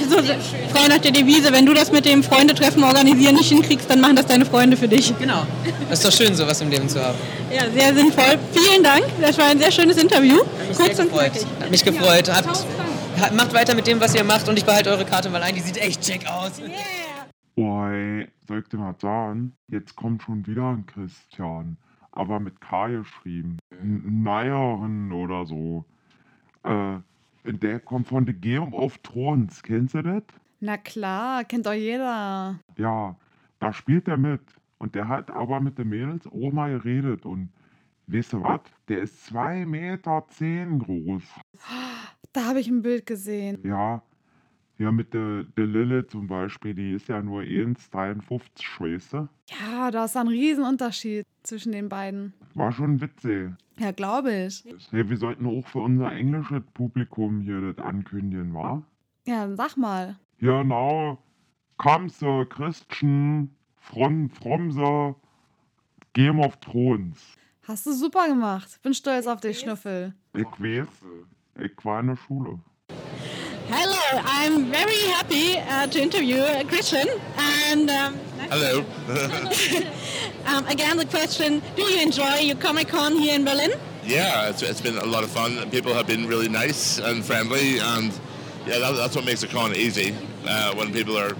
[0.09, 3.99] So, frei nach der Devise, wenn du das mit dem Freundetreffen organisieren nicht hinkriegst, dann
[3.99, 5.13] machen das deine Freunde für dich.
[5.19, 5.45] Genau.
[5.89, 7.17] Das ist doch schön, sowas im Leben zu haben.
[7.51, 8.37] Ja, sehr sinnvoll.
[8.53, 9.03] Vielen Dank.
[9.19, 10.37] Das war ein sehr schönes Interview.
[10.77, 11.31] Kurz und gefreut.
[11.33, 11.45] knackig.
[11.59, 12.31] Hat mich gefreut.
[12.33, 12.47] Habt,
[13.19, 15.53] ha- macht weiter mit dem, was ihr macht und ich behalte eure Karte mal ein.
[15.55, 16.61] Die sieht echt schick aus.
[17.57, 19.53] Oi, soll ich dir mal sagen?
[19.67, 21.77] Jetzt kommt schon wieder ein Christian.
[22.11, 23.57] Aber mit K geschrieben.
[23.71, 25.83] N Neieren oder so.
[26.63, 26.97] Äh,
[27.43, 29.61] der kommt von The Game of Thrones.
[29.63, 30.23] Kennst du das?
[30.59, 32.59] Na klar, kennt doch jeder.
[32.77, 33.15] Ja,
[33.59, 34.41] da spielt er mit.
[34.77, 37.25] Und der hat aber mit den Mädels auch mal geredet.
[37.25, 37.49] Und
[38.07, 38.61] weißt du was?
[38.87, 41.23] Der ist 2,10 Meter zehn groß.
[42.33, 43.59] Da habe ich ein Bild gesehen.
[43.63, 44.03] Ja,
[44.79, 49.27] Ja, mit der, der Lille zum Beispiel, die ist ja nur 1,53 Schwester.
[49.47, 52.33] Ja, da ist ein Riesenunterschied zwischen den beiden.
[52.53, 53.51] War schon witzig.
[53.77, 54.63] Ja, glaube ich.
[54.91, 58.81] Hey, wir sollten auch für unser englisches Publikum hier das ankündigen, wa?
[59.27, 60.17] Ja, dann sag mal.
[60.39, 61.17] Ja, now
[61.77, 65.13] comes the Christian from, from the
[66.13, 67.35] Game of Thrones.
[67.63, 68.79] Hast du super gemacht.
[68.81, 70.13] Bin stolz auf dich, Schnuffel.
[70.33, 70.87] Ich weiß,
[71.59, 72.59] ich war in der Schule.
[73.71, 77.07] Hello, I'm very happy uh, to interview Christian.
[77.37, 78.15] And um,
[78.49, 78.79] Hello.
[80.47, 83.71] um, again, the question: Do you enjoy your Comic Con here in Berlin?
[84.03, 85.69] yeah, it's, it's been a lot of fun.
[85.69, 88.11] People have been really nice and friendly, and
[88.65, 90.15] yeah, that, that's what makes a con easy.
[90.47, 91.35] Uh, when people are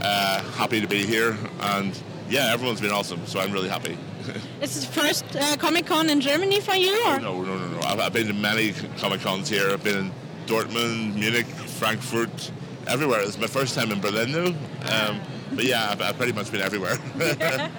[0.00, 3.26] uh, happy to be here, and yeah, everyone's been awesome.
[3.26, 3.98] So I'm really happy.
[4.62, 6.94] Is this the first uh, Comic Con in Germany for you?
[7.08, 7.20] Or?
[7.20, 7.80] No, no, no, no.
[7.80, 9.70] I've, I've been to many Comic Cons here.
[9.70, 10.12] I've been in
[10.46, 12.50] Dortmund, Munich, Frankfurt,
[12.86, 13.20] everywhere.
[13.22, 14.54] It's my first time in Berlin though.
[14.92, 15.20] Um,
[15.52, 16.98] but yeah, I've, I've pretty much been everywhere.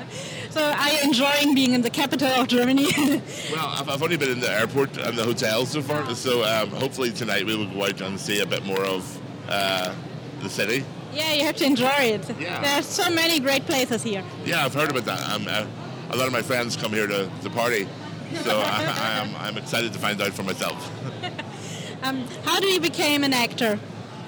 [0.56, 2.86] So are you enjoying being in the capital of Germany?
[3.52, 6.16] well, I've, I've only been in the airport and the hotel so far.
[6.16, 9.94] So um, hopefully tonight we will go out and see a bit more of uh,
[10.42, 10.86] the city.
[11.14, 12.40] yeah, you have to enjoy it.
[12.40, 12.62] Yeah.
[12.62, 14.24] There's so many great places here.
[14.46, 15.30] Yeah, I've heard about that.
[15.30, 15.66] Um, uh,
[16.12, 17.86] a lot of my friends come here to, to party.
[18.44, 20.90] So I, I am, I'm excited to find out for myself.
[22.06, 23.80] Um, how do you become an actor?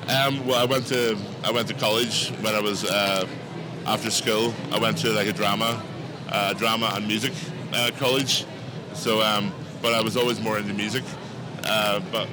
[0.08, 3.28] Um, well, I went to I went to college when I was uh,
[3.86, 4.52] after school.
[4.72, 5.84] I went to like a drama,
[6.30, 7.34] uh, drama and music
[7.74, 8.46] uh, college.
[8.94, 9.54] So, um,
[9.84, 11.04] but I was always more into music.
[11.64, 12.28] Uh, but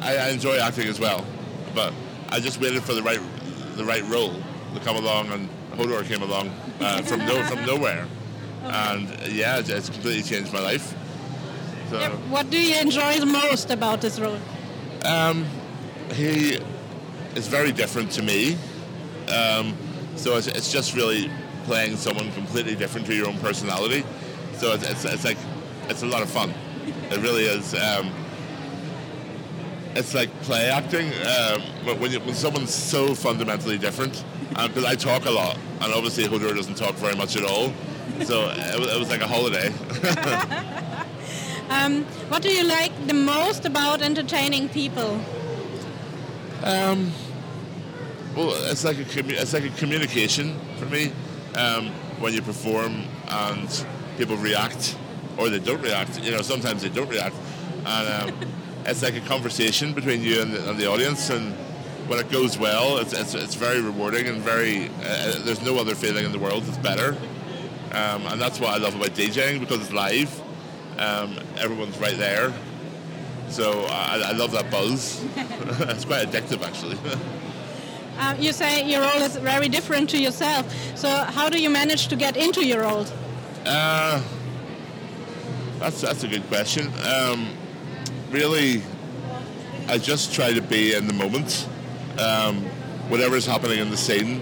[0.00, 1.26] I, I enjoy acting as well.
[1.74, 1.92] But
[2.30, 3.20] I just waited for the right
[3.76, 4.34] the right role
[4.72, 6.48] to come along, and Hodor came along
[6.80, 8.06] uh, from no from nowhere,
[8.62, 10.94] and uh, yeah, it's, completely changed my life.
[11.90, 12.00] So.
[12.30, 14.38] What do you enjoy the most about this role?
[15.04, 15.46] Um,
[16.12, 16.58] he
[17.34, 18.56] is very different to me.
[19.28, 19.76] Um,
[20.16, 21.30] so it's, it's just really
[21.64, 24.04] playing someone completely different to your own personality.
[24.54, 25.38] So it's, it's, it's like,
[25.88, 26.52] it's a lot of fun.
[27.10, 27.74] It really is.
[27.74, 28.12] Um,
[29.94, 31.06] it's like play acting.
[31.06, 35.92] Um, but when, you, when someone's so fundamentally different, because I talk a lot, and
[35.92, 37.72] obviously Hodor doesn't talk very much at all.
[38.24, 39.72] So it, it was like a holiday.
[41.72, 45.18] Um, what do you like the most about entertaining people?
[46.62, 47.12] Um,
[48.36, 51.12] well, it's like a commu- it's like a communication for me.
[51.54, 53.86] Um, when you perform and
[54.18, 54.96] people react,
[55.38, 56.22] or they don't react.
[56.22, 57.36] You know, sometimes they don't react,
[57.86, 58.48] and um,
[58.86, 61.30] it's like a conversation between you and the, and the audience.
[61.30, 61.54] And
[62.06, 64.88] when it goes well, it's it's, it's very rewarding and very.
[65.02, 67.16] Uh, there's no other feeling in the world that's better.
[67.92, 70.30] Um, and that's what I love about DJing because it's live.
[70.98, 72.52] Um, everyone's right there.
[73.48, 75.22] So I, I love that buzz.
[75.36, 76.96] it's quite addictive, actually.
[78.18, 80.72] Uh, you say your role is very different to yourself.
[80.96, 83.06] So how do you manage to get into your role?
[83.64, 84.22] Uh,
[85.78, 86.90] that's that's a good question.
[87.04, 87.48] Um,
[88.30, 88.82] really,
[89.88, 91.68] I just try to be in the moment.
[92.18, 92.66] Um,
[93.10, 94.40] is happening in the scene,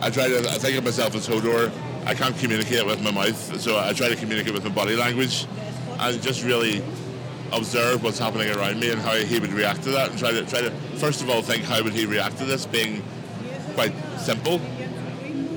[0.00, 0.38] I try to.
[0.38, 1.72] I think of myself as Hodor.
[2.06, 5.46] I can't communicate with my mouth, so I try to communicate with my body language,
[5.98, 6.82] and just really
[7.52, 10.44] observe what's happening around me and how he would react to that, and try to
[10.44, 13.02] try to first of all think how would he react to this, being
[13.74, 14.54] quite simple.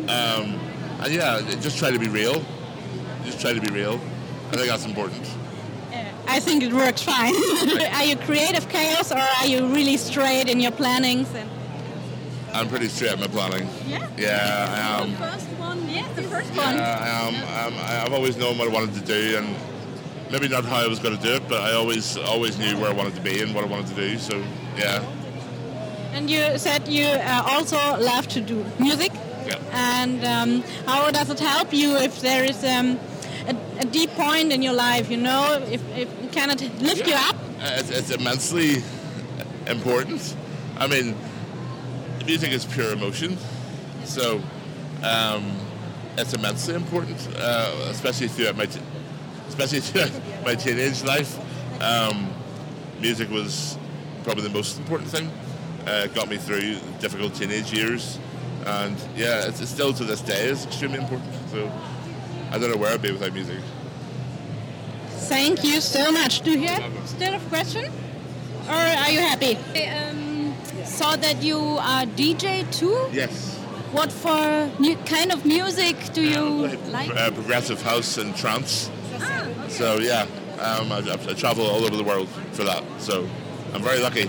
[0.10, 0.60] Um,
[1.00, 2.44] and yeah, just try to be real.
[3.26, 4.00] Just try to be real.
[4.52, 5.30] I think that's important.
[6.30, 7.34] I think it works fine.
[7.94, 11.34] are you creative chaos or are you really straight in your plannings?
[11.34, 11.50] And
[12.58, 13.70] I'm pretty straight in my planning.
[13.86, 14.10] Yeah?
[14.18, 15.12] Yeah, I am.
[15.12, 16.76] The first one, yeah, the first one.
[16.76, 18.06] Yeah, I am.
[18.06, 19.56] I've always known what I wanted to do, and
[20.32, 22.90] maybe not how I was going to do it, but I always always knew where
[22.90, 24.18] I wanted to be and what I wanted to do.
[24.18, 24.44] So
[24.76, 25.04] yeah,
[26.14, 29.12] And you said you uh, also love to do music.
[29.46, 29.60] Yeah.
[29.72, 33.00] And um, how does it help you if there is um,
[33.48, 35.12] a, a deep point in your life?
[35.12, 37.36] You know, if, if it cannot lift you up.
[37.36, 38.84] Uh, it's, it's immensely
[39.68, 40.36] important.
[40.78, 41.16] I mean,
[42.28, 43.38] music is pure emotion,
[44.04, 44.42] so
[45.02, 45.58] um,
[46.18, 48.82] it's immensely important, uh, especially throughout my, t-
[49.48, 50.12] especially throughout
[50.44, 51.40] my teenage life.
[51.82, 52.30] Um,
[53.00, 53.78] music was
[54.26, 55.32] probably the most important thing.
[55.88, 58.20] Uh, it got me through difficult teenage years,
[58.66, 61.34] and yeah, it's, it's still to this day is extremely important.
[61.50, 61.72] So
[62.52, 63.60] I don't know where I'd be without music.
[65.30, 66.42] Thank you so much.
[66.42, 67.86] Do you have still a question?
[68.68, 69.58] Or are you happy?
[69.74, 70.27] I um,
[70.98, 72.98] saw that you are DJ too.
[73.12, 73.56] Yes.
[73.92, 76.44] What for new kind of music do you
[76.90, 77.10] like?
[77.16, 78.90] uh, progressive house and trance.
[79.20, 79.70] Ah, okay.
[79.70, 80.26] So yeah,
[80.60, 82.84] um, I, I travel all over the world for that.
[82.98, 83.30] So
[83.74, 84.28] I'm very lucky.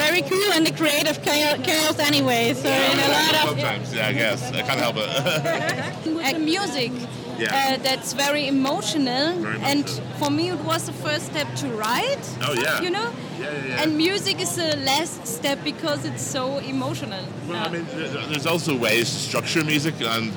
[0.00, 2.54] Very cool and the creative chaos anyway.
[2.54, 4.50] So in a lot of Sometimes, yeah, I guess.
[4.52, 5.08] I can't help it.
[6.16, 6.92] With the music,
[7.38, 7.76] Yeah.
[7.78, 9.32] uh, that's very emotional.
[9.34, 10.02] Very much and so.
[10.18, 12.24] for me, it was the first step to write.
[12.42, 12.80] Oh, yeah.
[12.80, 13.08] You know?
[13.12, 13.82] Yeah, yeah, yeah.
[13.82, 17.24] And music is the last step because it's so emotional.
[17.48, 17.86] Well, I mean,
[18.30, 20.32] there's also ways to structure music, and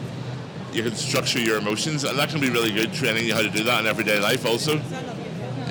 [0.74, 3.50] you can structure your emotions, and that can be really good training you how to
[3.50, 4.46] do that in everyday life.
[4.46, 4.80] Also, you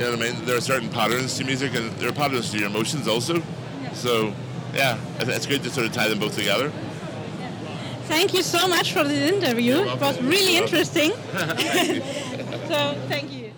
[0.04, 0.44] know what I mean?
[0.44, 3.42] There are certain patterns to music, and there are patterns to your emotions also.
[3.94, 4.32] So,
[4.74, 6.70] yeah, it's good to sort of tie them both together.
[8.08, 9.76] Thank you so much for this interview.
[9.76, 11.10] It was really interesting.
[12.68, 13.52] so thank you.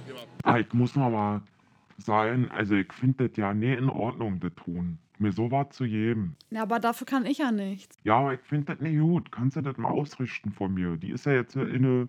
[0.44, 1.40] Ah, ich muss noch mal
[1.98, 4.98] sagen, also ich finde das ja nicht in Ordnung, das tun.
[5.18, 6.36] Mir sowas zu geben.
[6.50, 7.96] Ja, aber dafür kann ich ja nichts.
[8.04, 9.32] Ja, aber ich finde das nicht gut.
[9.32, 10.96] Kannst du das mal ausrichten von mir?
[10.96, 12.08] Die ist ja jetzt in eine,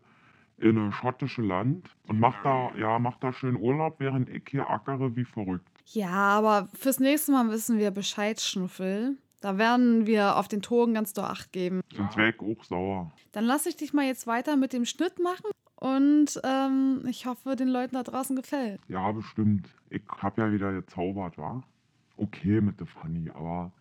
[0.57, 4.69] in eine schottische Land und macht da, ja, macht da schön Urlaub, während ich hier
[4.69, 5.74] ackere wie verrückt.
[5.85, 9.17] Ja, aber fürs nächste Mal wissen wir Bescheid, Schnuffel.
[9.41, 11.81] Da werden wir auf den Ton ganz doll Acht geben.
[11.95, 13.11] Sonst wäre ich auch sauer.
[13.31, 17.55] Dann lasse ich dich mal jetzt weiter mit dem Schnitt machen und ähm, ich hoffe,
[17.55, 18.81] den Leuten da draußen gefällt.
[18.87, 19.69] Ja, bestimmt.
[19.89, 21.61] Ich hab ja wieder gezaubert, wa?
[22.17, 23.71] Okay mit der Fanny, aber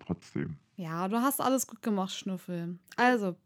[0.00, 0.56] trotzdem.
[0.76, 2.78] Ja, du hast alles gut gemacht, Schnuffel.
[2.96, 3.36] Also,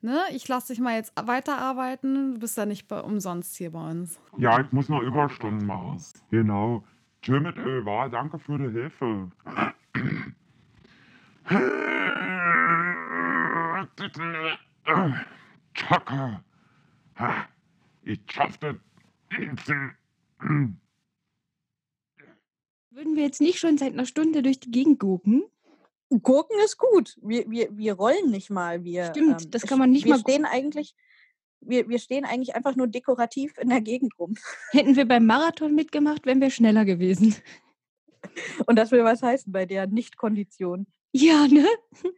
[0.00, 2.34] ne, ich lasse dich mal jetzt weiterarbeiten.
[2.34, 4.18] Du bist ja nicht bei, umsonst hier bei uns.
[4.38, 6.02] Ja, ich muss noch Überstunden machen.
[6.30, 6.84] Genau.
[7.22, 8.08] Tschö mit Ö, wa?
[8.08, 9.30] Danke für die Hilfe.
[15.74, 16.42] Chaka.
[17.18, 17.48] Ha,
[18.02, 18.76] Ich schaff das.
[22.90, 25.44] Würden wir jetzt nicht schon seit einer Stunde durch die Gegend gucken?
[26.22, 27.16] Gurken ist gut.
[27.22, 28.82] Wir, wir, wir rollen nicht mal.
[28.82, 30.96] Wir, Stimmt, das kann man nicht wir mal stehen eigentlich,
[31.60, 34.34] wir, wir stehen eigentlich einfach nur dekorativ in der Gegend rum.
[34.70, 37.34] Hätten wir beim Marathon mitgemacht, wären wir schneller gewesen.
[38.66, 40.86] Und das will was heißen bei der Nicht-Kondition.
[41.12, 41.66] Ja, ne?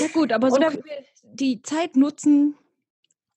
[0.00, 2.56] Ja gut, aber so Oder- können wir die Zeit nutzen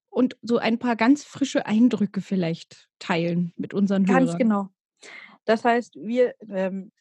[0.09, 4.37] und so ein paar ganz frische Eindrücke vielleicht teilen mit unseren Ganz Hörern.
[4.39, 4.69] genau.
[5.45, 6.91] Das heißt, wir ähm,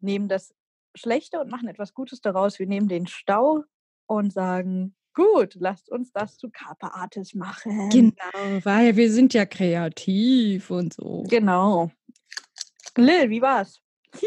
[0.00, 0.54] nehmen das
[0.94, 2.58] Schlechte und machen etwas Gutes daraus.
[2.58, 3.64] Wir nehmen den Stau
[4.06, 7.88] und sagen, gut, lasst uns das zu Carpe Artis machen.
[7.90, 11.24] Genau, weil wir sind ja kreativ und so.
[11.28, 11.90] Genau.
[12.96, 13.80] Lil, wie war's?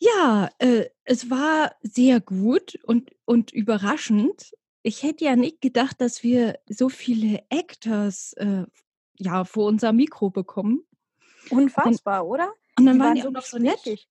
[0.00, 4.52] Ja, äh, es war sehr gut und, und überraschend.
[4.82, 8.64] Ich hätte ja nicht gedacht, dass wir so viele Actors äh,
[9.16, 10.84] ja, vor unser Mikro bekommen.
[11.48, 12.52] Unfassbar, oder?
[12.78, 14.06] Und dann Die waren die auch noch so nett.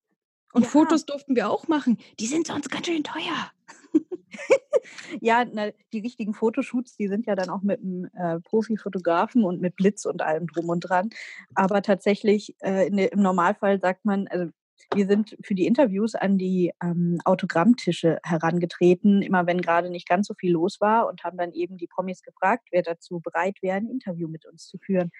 [0.52, 0.68] Und Ja.
[0.68, 1.98] Fotos durften wir auch machen.
[2.18, 3.52] Die sind sonst ganz schön teuer.
[5.20, 9.60] Ja, na, die richtigen Fotoshoots, die sind ja dann auch mit einem äh, Profifotografen und
[9.60, 11.10] mit Blitz und allem drum und dran.
[11.54, 14.50] Aber tatsächlich, äh, in im Normalfall sagt man, also
[14.94, 20.26] wir sind für die Interviews an die ähm, Autogrammtische herangetreten, immer wenn gerade nicht ganz
[20.26, 23.76] so viel los war und haben dann eben die Promis gefragt, wer dazu bereit wäre,
[23.76, 25.10] ein Interview mit uns zu führen.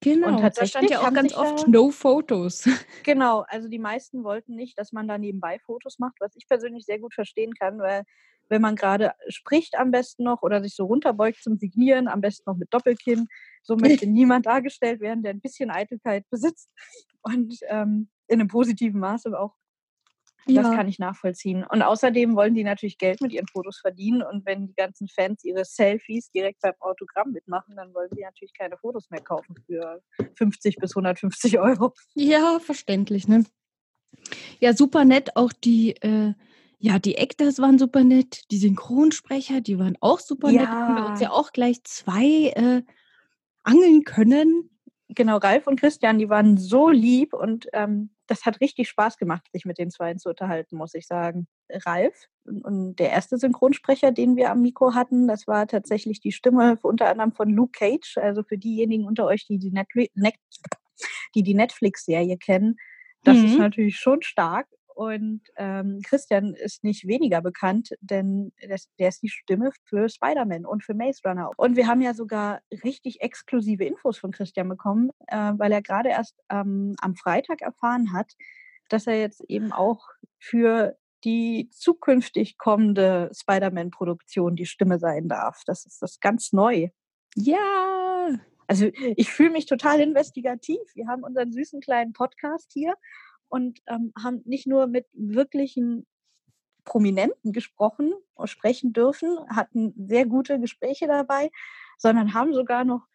[0.00, 2.64] Genau, Und da stand tatsächlich ja auch ganz oft da- No Photos.
[3.04, 6.84] Genau, also die meisten wollten nicht, dass man da nebenbei Fotos macht, was ich persönlich
[6.84, 8.02] sehr gut verstehen kann, weil
[8.48, 12.44] wenn man gerade spricht am besten noch oder sich so runterbeugt zum Signieren, am besten
[12.50, 13.26] noch mit Doppelkinn,
[13.62, 16.70] so möchte niemand dargestellt werden, der ein bisschen Eitelkeit besitzt
[17.22, 19.54] und ähm, in einem positiven Maße auch.
[20.48, 20.74] Das Ja.
[20.76, 21.64] kann ich nachvollziehen.
[21.68, 24.22] Und außerdem wollen die natürlich Geld mit ihren Fotos verdienen.
[24.22, 28.52] Und wenn die ganzen Fans ihre Selfies direkt beim Autogramm mitmachen, dann wollen sie natürlich
[28.54, 30.00] keine Fotos mehr kaufen für
[30.36, 31.92] 50 bis 150 Euro.
[32.14, 33.44] Ja, verständlich, ne?
[34.60, 35.36] Ja, super nett.
[35.36, 36.34] Auch die, äh,
[36.78, 38.48] ja, die Actors waren super nett.
[38.52, 40.68] Die Synchronsprecher, die waren auch super nett.
[40.68, 41.32] Da haben wir uns ja Ja.
[41.32, 42.82] auch gleich zwei äh,
[43.64, 44.75] angeln können.
[45.16, 49.42] Genau, Ralf und Christian, die waren so lieb und ähm, das hat richtig Spaß gemacht,
[49.50, 51.48] sich mit den beiden zu unterhalten, muss ich sagen.
[51.70, 56.78] Ralf und- der erste Synchronsprecher, den wir am Mikro hatten, das war tatsächlich die Stimme
[56.82, 58.18] unter anderem von Luke Cage.
[58.18, 60.34] Also für diejenigen unter euch, die die, Netfli- Net
[61.34, 62.76] die, die Netflix-Serie kennen,
[63.22, 63.58] das ist Mhm.
[63.58, 64.68] natürlich schon stark.
[64.96, 70.64] Und ähm, Christian ist nicht weniger bekannt, denn das, der ist die Stimme für Spider-Man
[70.64, 71.50] und für Maze Runner.
[71.58, 76.08] Und wir haben ja sogar richtig exklusive Infos von Christian bekommen, äh, weil er gerade
[76.08, 78.32] erst ähm, am Freitag erfahren hat,
[78.88, 80.02] dass er jetzt eben auch
[80.38, 85.60] für die zukünftig kommende Spider-Man-Produktion die Stimme sein darf.
[85.66, 86.88] Das ist das ganz neu.
[87.34, 88.30] Ja.
[88.66, 88.86] Also
[89.16, 90.80] ich fühle mich total investigativ.
[90.94, 92.94] Wir haben unseren süßen kleinen Podcast hier
[93.48, 96.06] und ähm, haben nicht nur mit wirklichen
[96.84, 101.50] Prominenten gesprochen und sprechen dürfen, hatten sehr gute Gespräche dabei,
[101.98, 103.06] sondern haben sogar noch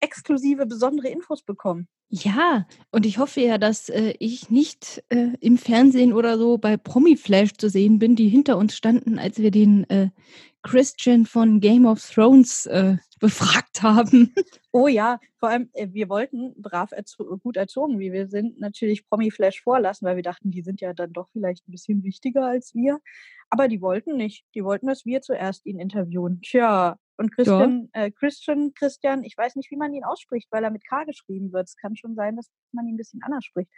[0.00, 1.88] exklusive, besondere Infos bekommen.
[2.10, 6.76] Ja, und ich hoffe ja, dass äh, ich nicht äh, im Fernsehen oder so bei
[6.76, 10.10] Promiflash zu sehen bin, die hinter uns standen, als wir den äh,
[10.64, 14.34] Christian von Game of Thrones äh, befragt haben.
[14.72, 19.06] Oh ja, vor allem, äh, wir wollten brav erzo gut erzogen, wie wir sind, natürlich
[19.08, 22.74] Promiflash vorlassen, weil wir dachten, die sind ja dann doch vielleicht ein bisschen wichtiger als
[22.74, 23.00] wir.
[23.50, 24.44] Aber die wollten nicht.
[24.54, 26.40] Die wollten, dass wir zuerst ihn interviewen.
[26.40, 30.70] Tja, und Christian, äh, Christian, Christian, ich weiß nicht, wie man ihn ausspricht, weil er
[30.70, 31.68] mit K geschrieben wird.
[31.68, 33.70] Es kann schon sein, dass man ihn ein bisschen anders spricht.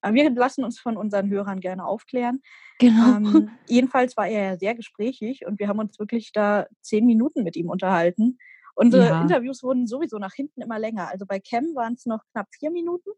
[0.00, 2.42] Aber wir lassen uns von unseren Hörern gerne aufklären.
[2.78, 3.16] Genau.
[3.16, 7.44] Ähm, jedenfalls war er ja sehr gesprächig und wir haben uns wirklich da zehn Minuten
[7.44, 8.38] mit ihm unterhalten.
[8.74, 9.22] Unsere Ja.
[9.22, 11.08] Interviews wurden sowieso nach hinten immer länger.
[11.08, 13.10] Also bei Cam waren es noch knapp vier Minuten,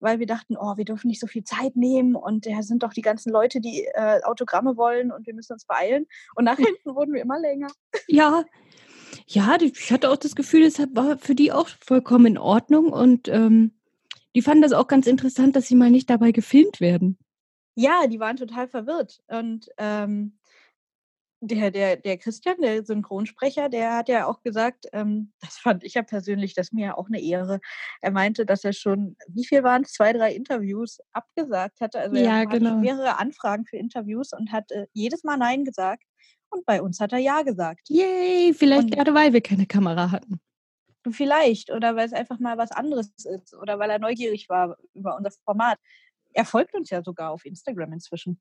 [0.00, 2.92] weil wir dachten, oh, wir dürfen nicht so viel Zeit nehmen und da sind doch
[2.92, 6.06] die ganzen Leute, die äh, Autogramme wollen und wir müssen uns beeilen.
[6.34, 7.68] Und nach hinten wurden wir immer länger.
[8.06, 8.44] Ja,
[9.26, 13.28] ja, ich hatte auch das Gefühl, es war für die auch vollkommen in Ordnung und
[13.28, 13.72] ähm,
[14.34, 17.18] die fanden das auch ganz interessant, dass sie mal nicht dabei gefilmt werden.
[17.74, 19.20] Ja, die waren total verwirrt.
[19.28, 20.37] Und ähm,
[21.40, 25.94] der, der, der Christian, der Synchronsprecher, der hat ja auch gesagt, ähm, das fand ich
[25.94, 27.60] ja persönlich, das ist mir ja auch eine Ehre.
[28.00, 32.00] Er meinte, dass er schon, wie viel waren es, zwei, drei Interviews abgesagt hatte.
[32.00, 32.76] Also Ja, er hat genau.
[32.78, 36.02] mehrere Anfragen für Interviews und hat äh, jedes Mal Nein gesagt.
[36.50, 37.88] Und bei uns hat er Ja gesagt.
[37.88, 40.40] Yay, vielleicht Und- gerade weil wir keine Kamera hatten.
[41.10, 41.70] Vielleicht.
[41.70, 43.54] Oder weil es einfach mal was anderes ist.
[43.54, 45.78] Oder weil er neugierig war über unser Format.
[46.32, 48.40] Er folgt uns ja sogar auf Instagram inzwischen.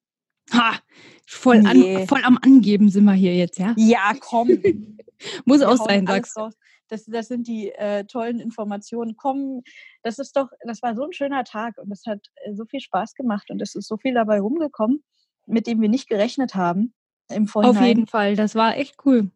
[0.53, 0.79] Ha,
[1.25, 1.95] voll, Nee.
[1.97, 3.73] an, voll am Angeben sind wir hier jetzt, ja?
[3.77, 4.49] Ja, komm.
[5.45, 6.49] Muss auch sein, sagst du.
[6.89, 9.15] Das, das sind die äh, tollen Informationen.
[9.17, 9.61] Komm,
[10.03, 12.79] das ist doch, das war so ein schöner Tag und es hat äh, so viel
[12.79, 15.03] Spaß gemacht und es ist so viel dabei rumgekommen,
[15.45, 16.93] mit dem wir nicht gerechnet haben
[17.29, 17.77] im Vorhinein.
[17.77, 19.31] Auf jeden Fall, das war echt cool.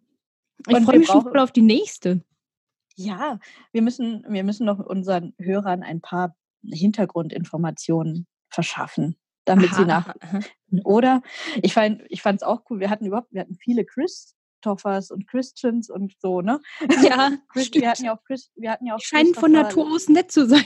[0.67, 2.23] Ich freue mich schon voll auf die nächste.
[2.95, 3.39] Ja,
[3.71, 9.15] wir müssen, wir müssen noch unseren Hörern ein paar Hintergrundinformationen verschaffen,
[9.45, 10.39] damit sie Aha, nach aha, aha.
[10.83, 11.21] oder
[11.61, 12.79] ich fand ich fand es auch cool.
[12.79, 16.59] Wir hatten überhaupt, wir hatten viele Christophers und Christians und so, ne?
[17.03, 20.09] Ja, wir hatten ja auch Chris, wir hatten ja auch Die scheinen von Natur aus
[20.09, 20.65] nett zu sein.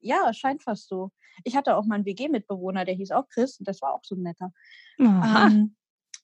[0.00, 1.10] Ja, scheint fast so.
[1.44, 4.14] Ich hatte auch mal einen WG-Mitbewohner, der hieß auch Chris und das war auch so
[4.14, 4.52] ein netter.
[4.98, 5.76] Ähm,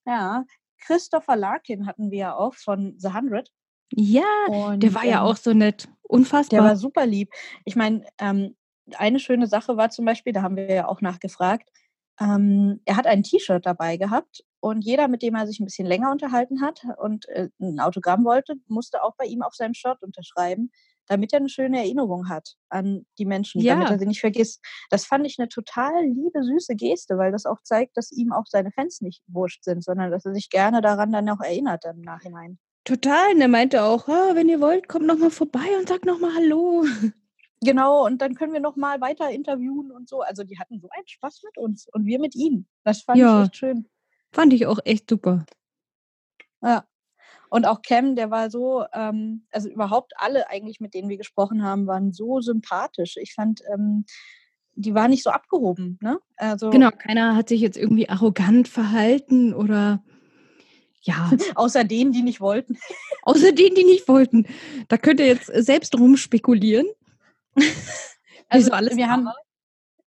[0.06, 0.44] ja,
[0.78, 3.50] Christopher Larkin hatten wir ja auch von The Hundred.
[3.94, 5.84] Ja, Und, der war ja ähm, auch so nett.
[5.84, 6.60] Der Unfassbar.
[6.60, 7.30] war super lieb.
[7.64, 8.56] Ich meine, ähm,
[8.96, 11.68] eine schöne Sache war zum Beispiel, da haben wir ja auch nachgefragt,
[12.20, 15.86] ähm, er hat ein T-Shirt dabei gehabt und jeder, mit dem er sich ein bisschen
[15.86, 20.02] länger unterhalten hat und äh, ein Autogramm wollte, musste auch bei ihm auf seinem Shirt
[20.02, 20.70] unterschreiben,
[21.08, 23.94] damit er eine schöne Erinnerung hat an die Menschen, damit Ja.
[23.94, 24.60] er sie nicht vergisst.
[24.90, 28.44] Das fand ich eine total liebe, süße Geste, weil das auch zeigt, dass ihm auch
[28.46, 32.02] seine Fans nicht wurscht sind, sondern dass er sich gerne daran dann auch erinnert im
[32.02, 32.58] Nachhinein.
[32.84, 33.34] Total.
[33.34, 36.18] Und er meinte auch, "Ah, wenn ihr wollt, kommt noch mal vorbei und sagt noch
[36.20, 36.84] mal Hallo.
[37.64, 40.20] Genau, und dann können wir noch mal weiter interviewen und so.
[40.20, 42.66] Also die hatten so einen Spaß mit uns und wir mit ihnen.
[42.84, 43.40] Das fand Ja.
[43.42, 43.88] ich echt schön.
[44.32, 45.44] Fand ich auch echt super.
[46.62, 46.84] Ja.
[47.50, 51.62] Und auch Cam, der war so, ähm, also überhaupt alle eigentlich, mit denen wir gesprochen
[51.62, 53.16] haben, waren so sympathisch.
[53.18, 54.06] Ich fand, ähm,
[54.74, 55.98] die waren nicht so abgehoben.
[56.00, 56.18] Ne?
[56.36, 60.02] Also Genau, keiner hat sich jetzt irgendwie arrogant verhalten oder
[61.02, 62.78] ja, außer denen, die nicht wollten.
[63.24, 64.46] außer denen, die nicht wollten.
[64.88, 66.86] Da könnt ihr jetzt selbst rumspekulieren.
[68.48, 69.28] Also Wieso alles wir haben,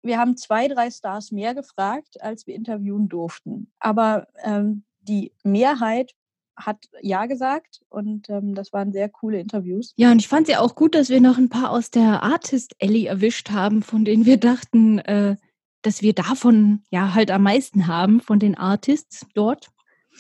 [0.03, 3.71] wir haben zwei, drei Stars mehr gefragt, als wir interviewen durften.
[3.79, 6.13] Aber ähm, die Mehrheit
[6.57, 9.93] hat Ja gesagt und ähm, das waren sehr coole Interviews.
[9.97, 12.23] Ja, und ich fand es ja auch gut, dass wir noch ein paar aus der
[12.23, 15.37] Artist Alley erwischt haben, von denen wir dachten, äh,
[15.83, 19.71] dass wir davon ja halt am meisten haben, von den Artists dort.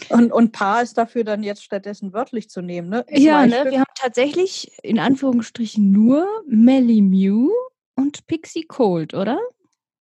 [0.09, 3.05] Und, und Paar ist dafür dann jetzt stattdessen wörtlich zu nehmen, ne?
[3.11, 7.51] Ja, Zwei ne, wir haben tatsächlich in Anführungsstrichen nur Melly Mew
[7.95, 9.38] und Pixie Cold, oder?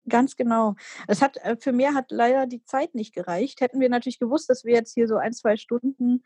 [0.08, 0.76] Ganz genau.
[1.08, 3.62] Es hat äh, für mehr hat leider die Zeit nicht gereicht.
[3.62, 6.24] Hätten wir natürlich gewusst, dass wir jetzt hier so ein, zwei Stunden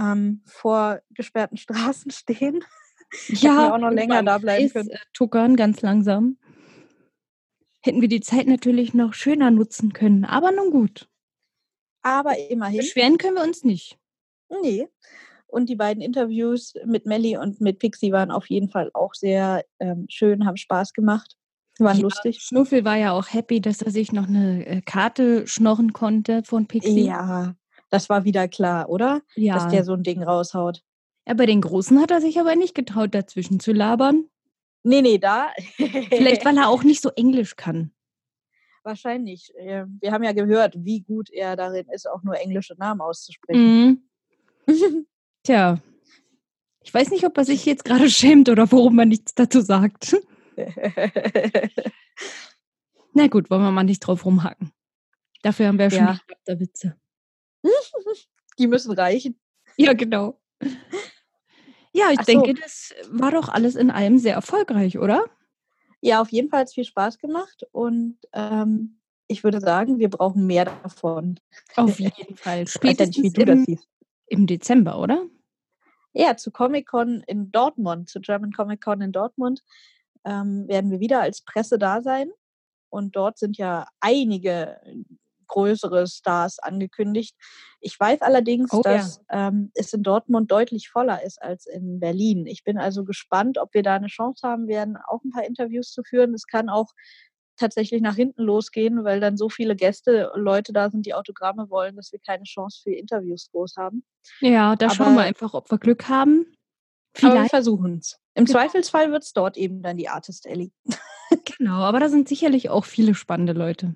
[0.00, 2.64] ähm, vor gesperrten Straßen stehen.
[3.28, 4.90] wir auch noch länger da bleiben können.
[4.90, 6.38] äh, Tuckern ganz langsam.
[7.80, 10.24] Hätten wir die Zeit natürlich noch schöner nutzen können.
[10.24, 11.08] Aber nun gut.
[12.02, 12.78] Aber immerhin.
[12.78, 13.98] Beschweren können wir uns nicht.
[14.62, 14.88] Nee.
[15.46, 19.64] Und die beiden Interviews mit Melly und mit Pixie waren auf jeden Fall auch sehr
[19.80, 21.36] ähm, schön, haben Spaß gemacht,
[21.78, 22.40] waren Ja, lustig.
[22.40, 26.66] Schnuffel war ja auch happy, dass er sich noch eine äh, Karte schnorren konnte von
[26.66, 27.04] Pixie.
[27.04, 27.54] Ja,
[27.90, 29.20] das war wieder klar, oder?
[29.34, 29.54] Ja.
[29.54, 30.82] Dass der so ein Ding raushaut.
[31.26, 34.24] Ja, bei den Großen hat er sich aber nicht getraut, dazwischen zu labern.
[34.82, 35.50] Nee, nee, da.
[35.76, 37.92] Vielleicht, weil er auch nicht so Englisch kann.
[38.82, 39.54] Wahrscheinlich.
[39.56, 44.02] Äh, Wir haben ja gehört, wie gut er darin ist, auch nur englische Namen auszusprechen.
[44.66, 45.06] Mhm.
[45.44, 45.78] Tja.
[46.84, 50.16] Ich weiß nicht, ob er sich jetzt gerade schämt oder warum er nichts dazu sagt.
[53.14, 54.72] Na gut, wollen wir mal nicht drauf rumhacken.
[55.42, 56.96] Dafür haben wir ja schon die Charakterwitze.
[58.58, 59.38] Die müssen reichen.
[59.76, 60.40] Ja, genau.
[61.92, 62.24] Ja, ich so.
[62.24, 65.24] denke, das war doch alles in allem sehr erfolgreich, oder?
[66.02, 68.98] Ja, auf jeden Fall hat es viel Spaß gemacht und ähm,
[69.28, 71.38] ich würde sagen, wir brauchen mehr davon.
[71.76, 72.58] Auf jeden Fall.
[72.58, 73.88] Ja nicht, wie Spätestens du das im, siehst.
[74.26, 75.24] im Dezember, oder?
[76.12, 79.62] Ja, zu Comic-Con in Dortmund, zu German Comic-Con in Dortmund,
[80.24, 82.30] ähm, werden wir wieder als Presse da sein.
[82.90, 84.80] Und dort sind ja einige
[85.52, 87.34] größere Stars angekündigt.
[87.80, 88.94] Ich weiß allerdings, Oh ja.
[88.98, 92.46] dass ähm, es in Dortmund deutlich voller ist als in Berlin.
[92.46, 95.90] Ich bin also gespannt, ob wir da eine Chance haben werden, auch ein paar Interviews
[95.92, 96.34] zu führen.
[96.34, 96.90] Es kann auch
[97.58, 101.96] tatsächlich nach hinten losgehen, weil dann so viele Gäste, Leute da sind, die Autogramme wollen,
[101.96, 104.04] dass wir keine Chance für Interviews groß haben.
[104.40, 106.46] Ja, da schauen wir Aber- einfach, ob wir Glück haben.
[107.18, 108.18] Aber wir Vielleicht, versuchen es.
[108.34, 108.58] Im Genau.
[108.58, 110.70] Zweifelsfall wird es dort eben dann die Artist Ellie.
[111.58, 113.94] genau, aber da sind sicherlich auch viele spannende Leute.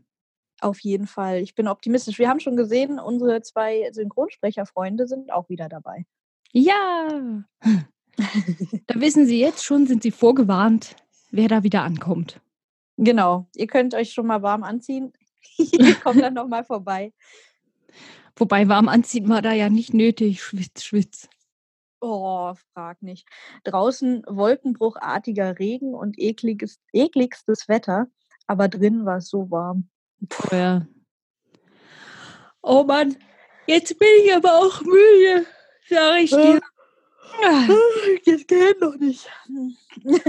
[0.60, 1.38] Auf jeden Fall.
[1.38, 2.18] Ich bin optimistisch.
[2.18, 6.06] Wir haben schon gesehen, unsere zwei Synchronsprecherfreunde sind auch wieder dabei.
[6.52, 7.08] Ja,
[8.86, 10.96] da wissen Sie jetzt schon, sind Sie vorgewarnt,
[11.30, 12.40] wer da wieder ankommt.
[12.96, 13.46] Genau.
[13.54, 15.12] Ihr könnt euch schon mal warm anziehen.
[15.58, 17.12] Wir kommen dann nochmal vorbei.
[18.36, 20.42] Wobei warm anziehen war da ja nicht nötig.
[20.42, 21.28] Schwitz, schwitz.
[22.00, 23.26] Oh, frag nicht.
[23.64, 28.06] Draußen wolkenbruchartiger Regen und ekliges, ekligstes Wetter,
[28.46, 29.88] aber drin war es so warm.
[30.22, 30.86] Oh ja.
[32.62, 33.16] Oh Mann,
[33.66, 35.46] jetzt bin ich aber auch müde,
[35.88, 36.60] sag ich dir.
[37.42, 37.68] Ah.
[38.24, 39.28] Das geht noch nicht.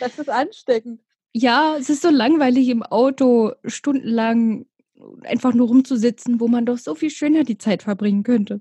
[0.00, 1.00] Das ist ansteckend.
[1.32, 4.66] Ja, es ist so langweilig im Auto stundenlang
[5.22, 8.60] einfach nur rumzusitzen, wo man doch so viel schöner die Zeit verbringen könnte.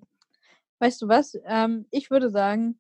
[0.80, 1.38] Weißt du was?
[1.46, 2.80] Ähm, ich würde sagen,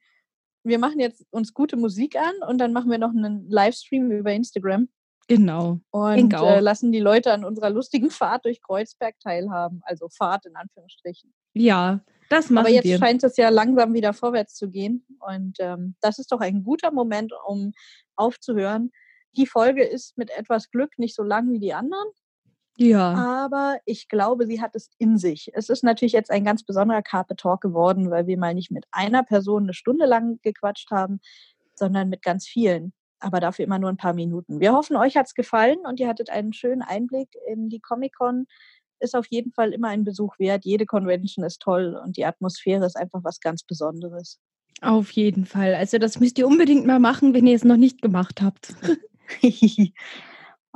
[0.63, 4.34] wir machen jetzt uns gute Musik an und dann machen wir noch einen Livestream über
[4.34, 4.89] Instagram
[5.30, 5.80] Genau.
[5.91, 9.82] und Denk äh, lassen die Leute an unserer lustigen Fahrt durch Kreuzberg teilhaben.
[9.84, 11.32] Also Fahrt in Anführungsstrichen.
[11.53, 11.99] Ja,
[12.30, 12.97] das machen Aber jetzt wir.
[12.97, 15.05] scheint es ja langsam wieder vorwärts zu gehen.
[15.19, 17.73] Und ähm, das ist doch ein guter Moment, um
[18.15, 18.91] aufzuhören.
[19.38, 22.07] Die Folge ist mit etwas Glück nicht so lang wie die anderen,
[22.77, 23.13] Ja,
[23.45, 25.51] aber ich glaube, sie hat es in sich.
[25.53, 28.86] Es ist natürlich jetzt ein ganz besonderer Carpe Talk geworden, weil wir mal nicht mit
[28.91, 31.19] einer Person eine Stunde lang gequatscht haben,
[31.75, 32.93] sondern mit ganz vielen.
[33.20, 34.59] Aber dafür immer nur ein paar Minuten.
[34.59, 38.45] Wir hoffen, euch hat es gefallen und ihr hattet einen schönen Einblick in die Comic-Con.
[38.99, 40.65] Ist auf jeden Fall immer ein Besuch wert.
[40.65, 44.39] Jede Convention ist toll und die Atmosphäre ist einfach was ganz Besonderes.
[44.82, 45.76] auf jeden Fall.
[45.76, 48.76] Also das müsst ihr unbedingt mal machen, wenn ihr es noch nicht gemacht habt.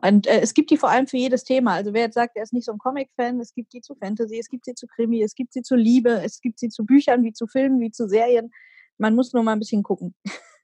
[0.03, 1.75] Und äh, es gibt die vor allem für jedes Thema.
[1.75, 4.37] Also wer jetzt sagt, er ist nicht so ein Comic-Fan, es gibt die zu Fantasy,
[4.37, 7.23] es gibt sie zu Krimi, es gibt sie zu Liebe, es gibt sie zu Büchern,
[7.23, 8.51] wie zu Filmen, wie zu Serien.
[8.97, 10.13] Man muss nur mal ein bisschen gucken.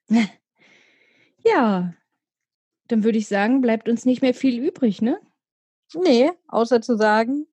[1.49, 1.93] Ja,
[2.87, 5.19] dann würde ich sagen, bleibt uns nicht mehr viel übrig, ne?
[5.95, 7.47] Nee, außer zu sagen,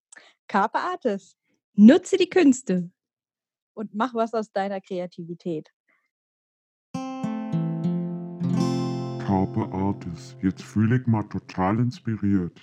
[0.49, 1.37] Carpe Artis
[1.79, 2.91] Nutze die Künste.
[3.75, 5.71] und mach was aus deiner Kreativität.
[9.27, 10.37] Carpe Artis.
[10.43, 12.59] Jetzt fühle ich mal total inspiriert.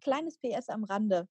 [0.00, 1.26] Kleines PS am Rande.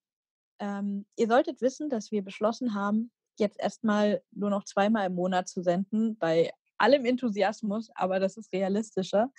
[0.60, 5.48] Ähm, ihr solltet wissen, dass wir beschlossen haben, jetzt erstmal nur noch zweimal im Monat
[5.48, 9.30] zu senden, bei allem Enthusiasmus, aber das ist realistischer.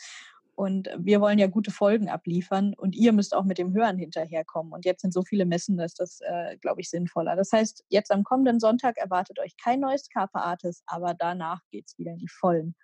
[0.55, 4.73] Und wir wollen ja gute Folgen abliefern und ihr müsst auch mit dem Hören hinterherkommen.
[4.73, 7.37] Und jetzt sind so viele Messen, dass das, äh, glaube ich, sinnvoller.
[7.37, 11.87] Das heißt, jetzt am kommenden Sonntag erwartet euch kein neues Carpe Artis, aber danach geht
[11.89, 12.75] es wieder in die Vollen.